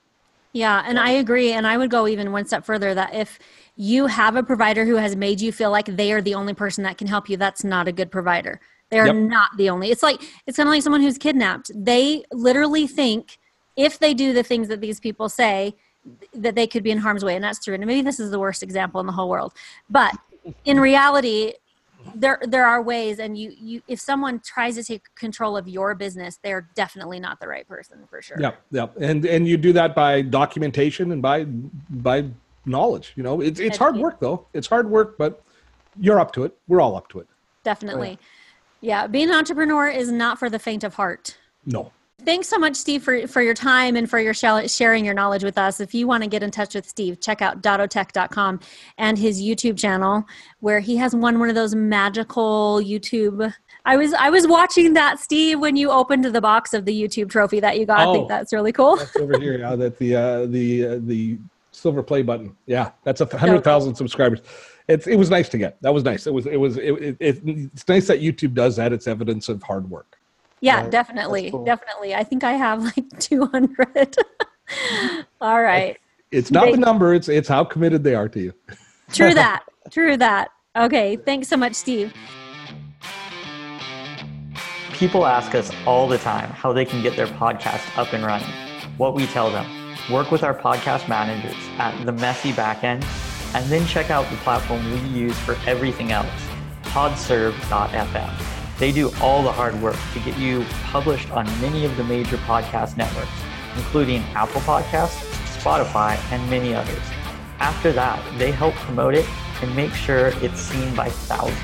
Yeah, 0.54 0.84
and 0.86 1.00
I 1.00 1.12
agree. 1.12 1.52
And 1.54 1.68
I 1.68 1.78
would 1.78 1.92
go 1.92 2.08
even 2.08 2.32
one 2.32 2.46
step 2.46 2.66
further 2.66 2.94
that 2.96 3.14
if 3.14 3.40
you 3.76 4.08
have 4.08 4.36
a 4.36 4.44
provider 4.44 4.86
who 4.86 4.96
has 4.96 5.16
made 5.16 5.40
you 5.40 5.52
feel 5.52 5.72
like 5.72 5.86
they 5.86 6.12
are 6.12 6.22
the 6.22 6.34
only 6.34 6.54
person 6.54 6.84
that 6.84 6.98
can 6.98 7.08
help 7.08 7.30
you, 7.30 7.38
that's 7.38 7.64
not 7.64 7.88
a 7.88 7.92
good 7.92 8.12
provider. 8.12 8.60
They're 8.90 9.08
yep. 9.08 9.16
not 9.16 9.56
the 9.58 9.70
only. 9.70 9.92
It's 9.92 10.02
like 10.02 10.22
it's 10.48 10.58
kind 10.58 10.68
of 10.68 10.74
like 10.74 10.82
someone 10.82 11.02
who's 11.02 11.18
kidnapped. 11.18 11.72
They 11.76 12.24
literally 12.32 12.88
think 12.88 13.38
if 13.76 14.00
they 14.00 14.14
do 14.14 14.34
the 14.34 14.44
things 14.44 14.68
that 14.70 14.82
these 14.82 15.00
people 15.00 15.30
say, 15.30 15.76
that 16.34 16.56
they 16.56 16.66
could 16.68 16.84
be 16.84 16.92
in 16.92 16.98
harm's 16.98 17.24
way. 17.24 17.36
And 17.36 17.44
that's 17.44 17.64
true. 17.64 17.74
And 17.74 17.86
maybe 17.86 18.02
this 18.02 18.20
is 18.20 18.32
the 18.32 18.40
worst 18.40 18.64
example 18.64 19.00
in 19.00 19.06
the 19.06 19.14
whole 19.14 19.30
world. 19.30 19.54
But 19.90 20.16
in 20.66 20.80
reality, 20.80 21.54
there 22.16 22.40
there 22.44 22.66
are 22.66 22.82
ways 22.82 23.20
and 23.20 23.38
you 23.38 23.54
you 23.60 23.82
if 23.88 24.00
someone 24.00 24.40
tries 24.40 24.76
to 24.76 24.84
take 24.84 25.04
control 25.16 25.58
of 25.58 25.68
your 25.68 25.96
business 25.96 26.40
they're 26.44 26.70
definitely 26.76 27.20
not 27.20 27.40
the 27.40 27.48
right 27.48 27.68
person 27.68 28.00
for 28.10 28.22
sure. 28.22 28.38
Yep 28.40 28.62
yep 28.72 28.96
and 29.00 29.26
and 29.26 29.48
you 29.48 29.58
do 29.58 29.74
that 29.74 29.96
by 29.96 30.22
documentation 30.22 31.12
and 31.12 31.22
by 31.22 31.46
by 31.46 32.26
knowledge 32.66 33.14
you 33.16 33.24
know? 33.24 33.42
It's 33.42 33.60
it's 33.60 33.78
hard 33.78 33.98
work 33.98 34.20
though. 34.20 34.46
It's 34.54 34.68
hard 34.68 34.90
work 34.90 35.18
but 35.18 35.44
you're 36.00 36.20
up 36.20 36.32
to 36.34 36.44
it. 36.44 36.56
We're 36.68 36.82
all 36.82 36.96
up 36.96 37.10
to 37.10 37.20
it. 37.20 37.28
Definitely. 37.64 38.20
Yeah 38.82 39.08
being 39.08 39.30
an 39.30 39.36
entrepreneur 39.36 39.88
is 39.88 40.12
not 40.12 40.40
for 40.40 40.50
the 40.50 40.60
faint 40.60 40.84
of 40.84 40.96
heart. 40.96 41.38
No 41.66 41.92
Thanks 42.26 42.48
so 42.48 42.58
much, 42.58 42.76
Steve, 42.76 43.02
for, 43.02 43.28
for 43.28 43.42
your 43.42 43.54
time 43.54 43.96
and 43.96 44.10
for 44.10 44.20
your 44.20 44.34
sharing 44.34 45.06
your 45.06 45.14
knowledge 45.14 45.44
with 45.44 45.58
us. 45.58 45.80
If 45.80 45.94
you 45.94 46.06
want 46.06 46.24
to 46.24 46.30
get 46.30 46.44
in 46.44 46.52
touch 46.52 46.76
with 46.76 46.88
Steve, 46.88 47.22
check 47.22 47.42
out 47.42 47.62
dottotech.com 47.62 48.60
and 48.98 49.18
his 49.18 49.42
YouTube 49.42 49.78
channel 49.78 50.26
where 50.60 50.80
he 50.80 50.98
has 50.98 51.16
won 51.16 51.40
one 51.40 51.50
of 51.50 51.56
those 51.56 51.76
magical 51.76 52.82
YouTube. 52.84 53.54
I 53.86 53.98
was 53.98 54.14
I 54.14 54.30
was 54.30 54.48
watching 54.48 54.94
that, 54.94 55.20
Steve, 55.20 55.60
when 55.60 55.76
you 55.76 55.90
opened 55.90 56.26
the 56.26 56.42
box 56.42 56.74
of 56.74 56.86
the 56.86 57.02
YouTube 57.02 57.30
trophy 57.30 57.60
that 57.62 57.80
you 57.80 57.86
got. 57.86 58.06
Oh, 58.06 58.12
I 58.12 58.14
think 58.14 58.26
oh. 58.26 58.28
that's 58.28 58.54
really 58.54 58.74
cool. 58.74 58.98
That's 58.98 59.16
over 59.16 59.40
here. 59.40 59.58
Yeah, 59.58 59.76
that 59.78 59.98
the 59.98 60.16
uh, 60.16 60.46
the 60.46 60.86
uh, 60.86 61.00
the 61.02 61.40
silver 61.72 62.04
play 62.04 62.22
button. 62.22 62.56
Yeah, 62.66 62.92
that's 63.04 63.22
a 63.22 63.38
hundred 63.38 63.64
thousand 63.64 63.96
subscribers. 63.96 64.42
It's 64.88 65.08
it 65.08 65.16
was 65.16 65.30
nice 65.30 65.50
to 65.50 65.58
get. 65.58 65.82
That 65.82 65.94
was 65.94 66.04
nice. 66.04 66.28
It 66.28 66.34
was 66.34 66.46
it 66.46 66.58
was 66.58 66.78
it, 66.78 67.18
it, 67.20 67.42
it's 67.42 67.88
nice 67.88 68.08
that 68.08 68.20
YouTube 68.20 68.54
does 68.54 68.76
that. 68.76 68.92
It's 68.92 69.08
evidence 69.08 69.48
of 69.48 69.64
hard 69.64 69.90
work. 69.90 70.19
Yeah, 70.62 70.82
right? 70.82 70.92
definitely. 70.92 71.52
Cool. 71.52 71.66
Definitely. 71.66 72.16
I 72.16 72.24
think 72.24 72.44
I 72.44 72.54
have 72.54 72.84
like 72.84 73.08
200. 73.20 74.18
All 75.42 75.62
right. 75.62 75.98
It's 76.32 76.52
not 76.52 76.66
they, 76.66 76.72
the 76.74 76.78
number, 76.78 77.14
it's 77.14 77.28
it's 77.28 77.48
how 77.48 77.64
committed 77.64 78.04
they 78.04 78.14
are 78.16 78.30
to 78.30 78.40
you. 78.40 78.54
true 79.12 79.34
that. 79.34 79.64
True 79.90 80.18
that. 80.18 80.50
Okay, 80.76 81.16
thanks 81.16 81.48
so 81.48 81.58
much, 81.58 81.74
Steve. 81.74 82.14
People 84.94 85.26
ask 85.26 85.56
us 85.56 85.72
all 85.88 86.08
the 86.08 86.18
time 86.18 86.50
how 86.52 86.74
they 86.74 86.86
can 86.86 87.02
get 87.02 87.16
their 87.16 87.28
podcast 87.28 87.98
up 87.98 88.14
and 88.14 88.24
running. 88.24 88.50
What 88.98 89.16
we 89.16 89.26
tell 89.28 89.50
them, 89.50 89.66
work 90.12 90.30
with 90.30 90.44
our 90.44 90.54
podcast 90.54 91.08
managers 91.08 91.56
at 91.80 92.06
the 92.06 92.12
messy 92.12 92.52
backend, 92.52 93.04
and 93.56 93.66
then 93.72 93.88
check 93.88 94.12
out 94.12 94.30
the 94.30 94.38
platform 94.38 94.86
we 94.92 95.00
use 95.20 95.38
for 95.40 95.58
everything 95.66 96.12
else, 96.12 96.30
podserve.fm. 96.84 98.49
They 98.80 98.94
do 98.94 99.12
all 99.22 99.44
the 99.44 99.52
hard 99.52 99.80
work 99.82 99.98
to 100.14 100.20
get 100.22 100.38
you 100.38 100.66
published 100.86 101.30
on 101.32 101.46
many 101.60 101.84
of 101.84 101.96
the 101.98 102.04
major 102.06 102.38
podcast 102.38 102.96
networks, 102.96 103.30
including 103.76 104.22
Apple 104.34 104.62
Podcasts, 104.62 105.20
Spotify, 105.60 106.18
and 106.32 106.50
many 106.50 106.74
others. 106.74 107.04
After 107.60 107.92
that, 107.92 108.24
they 108.40 108.52
help 108.52 108.74
promote 108.76 109.16
it 109.16 109.26
and 109.62 109.76
make 109.76 109.92
sure 109.92 110.28
it's 110.42 110.62
seen 110.62 110.96
by 110.96 111.10
thousands. 111.10 111.60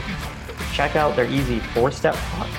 Check 0.74 0.98
out 0.98 1.16
their 1.16 1.26
easy 1.26 1.60
four 1.60 1.90
step 1.90 2.16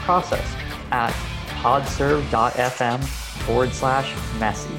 process 0.06 0.56
at 0.90 1.12
podserve.fm 1.60 3.04
forward 3.44 3.72
slash 3.72 4.14
messy. 4.40 4.74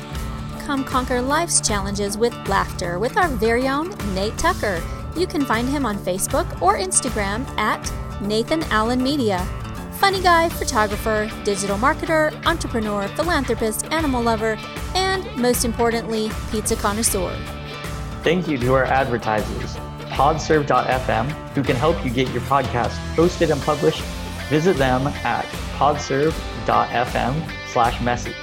Come 0.60 0.84
conquer 0.84 1.22
life's 1.22 1.62
challenges 1.62 2.18
with 2.18 2.34
laughter 2.50 2.98
with 2.98 3.16
our 3.16 3.28
very 3.28 3.68
own 3.68 3.90
Nate 4.16 4.38
Tucker. 4.40 4.82
You 5.16 5.28
can 5.28 5.46
find 5.46 5.70
him 5.70 5.86
on 5.86 5.98
Facebook 5.98 6.62
or 6.62 6.78
Instagram 6.78 7.48
at 7.60 7.92
Nathan 8.22 8.64
Allen 8.64 9.02
Media. 9.02 9.48
Funny 9.98 10.22
guy, 10.22 10.48
photographer, 10.48 11.30
digital 11.44 11.76
marketer, 11.76 12.32
entrepreneur, 12.46 13.08
philanthropist, 13.10 13.92
animal 13.92 14.22
lover, 14.22 14.56
and 14.94 15.26
most 15.36 15.66
importantly, 15.66 16.30
pizza 16.52 16.76
connoisseur. 16.76 17.36
Thank 18.22 18.48
you 18.48 18.60
to 18.60 18.74
our 18.76 18.86
advertisers, 18.86 19.76
podserve.fm, 20.10 21.32
who 21.56 21.64
can 21.64 21.76
help 21.76 22.06
you 22.06 22.12
get 22.12 22.30
your 22.30 22.44
podcast 22.44 22.96
posted 23.16 23.50
and 23.50 23.60
published. 23.64 24.04
Visit 24.50 24.78
them 24.78 25.08
at 25.08 25.46
podserve.fm 25.78 27.52
slash 27.68 28.00
messy. 28.00 28.36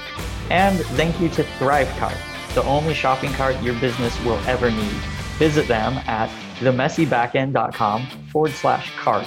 And 0.49 0.77
thank 0.97 1.19
you 1.21 1.29
to 1.29 1.43
ThriveCart, 1.43 2.53
the 2.53 2.63
only 2.63 2.93
shopping 2.93 3.31
cart 3.31 3.61
your 3.63 3.79
business 3.79 4.21
will 4.25 4.39
ever 4.45 4.69
need. 4.69 4.99
Visit 5.39 5.69
them 5.69 5.93
at 6.05 6.29
themessybackend.com 6.59 8.07
forward 8.31 8.51
slash 8.51 8.93
cart. 8.97 9.25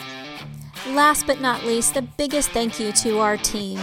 Last 0.90 1.26
but 1.26 1.40
not 1.42 1.64
least, 1.64 1.92
the 1.92 2.00
biggest 2.02 2.50
thank 2.50 2.80
you 2.80 2.92
to 2.92 3.18
our 3.18 3.36
team. 3.36 3.78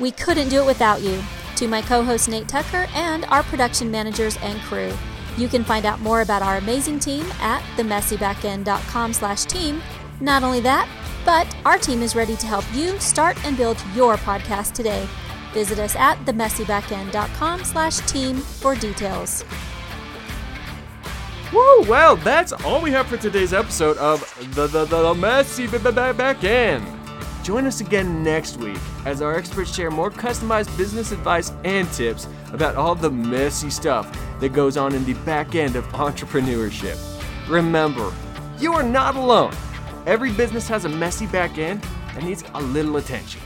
We 0.00 0.10
couldn't 0.10 0.48
do 0.48 0.60
it 0.60 0.66
without 0.66 1.00
you. 1.00 1.22
To 1.56 1.68
my 1.68 1.82
co 1.82 2.02
host 2.02 2.28
Nate 2.28 2.48
Tucker 2.48 2.88
and 2.94 3.24
our 3.26 3.44
production 3.44 3.92
managers 3.92 4.36
and 4.38 4.60
crew. 4.62 4.92
You 5.36 5.46
can 5.46 5.62
find 5.62 5.86
out 5.86 6.00
more 6.00 6.22
about 6.22 6.42
our 6.42 6.56
amazing 6.56 6.98
team 6.98 7.24
at 7.40 7.62
themessybackend.com 7.76 9.12
slash 9.12 9.44
team. 9.44 9.80
Not 10.20 10.42
only 10.42 10.58
that, 10.60 10.88
but 11.24 11.46
our 11.64 11.78
team 11.78 12.02
is 12.02 12.16
ready 12.16 12.34
to 12.36 12.46
help 12.46 12.64
you 12.74 12.98
start 12.98 13.36
and 13.44 13.56
build 13.56 13.76
your 13.94 14.16
podcast 14.16 14.72
today. 14.72 15.06
Visit 15.52 15.78
us 15.78 15.94
at 15.94 16.18
themessybackend.com 16.26 17.62
slash 17.62 17.98
team 18.00 18.38
for 18.38 18.74
details. 18.74 19.44
Woo! 21.52 21.82
Well, 21.88 22.16
that's 22.16 22.52
all 22.52 22.82
we 22.82 22.90
have 22.90 23.06
for 23.06 23.16
today's 23.16 23.54
episode 23.54 23.96
of 23.96 24.20
the 24.54 24.66
the, 24.66 24.84
the, 24.84 25.02
the 25.02 25.14
messy 25.14 25.66
back 25.66 26.44
end. 26.44 26.86
Join 27.42 27.64
us 27.64 27.80
again 27.80 28.22
next 28.22 28.58
week 28.58 28.76
as 29.06 29.22
our 29.22 29.34
experts 29.34 29.74
share 29.74 29.90
more 29.90 30.10
customized 30.10 30.76
business 30.76 31.10
advice 31.10 31.50
and 31.64 31.90
tips 31.92 32.28
about 32.52 32.76
all 32.76 32.94
the 32.94 33.10
messy 33.10 33.70
stuff 33.70 34.14
that 34.40 34.52
goes 34.52 34.76
on 34.76 34.94
in 34.94 35.06
the 35.06 35.14
back 35.24 35.54
end 35.54 35.74
of 35.74 35.86
entrepreneurship. 35.86 36.98
Remember, 37.48 38.12
you 38.58 38.74
are 38.74 38.82
not 38.82 39.16
alone. 39.16 39.54
Every 40.06 40.30
business 40.32 40.68
has 40.68 40.84
a 40.84 40.88
messy 40.90 41.26
back 41.26 41.56
end 41.56 41.80
that 42.12 42.24
needs 42.24 42.44
a 42.52 42.60
little 42.60 42.98
attention. 42.98 43.40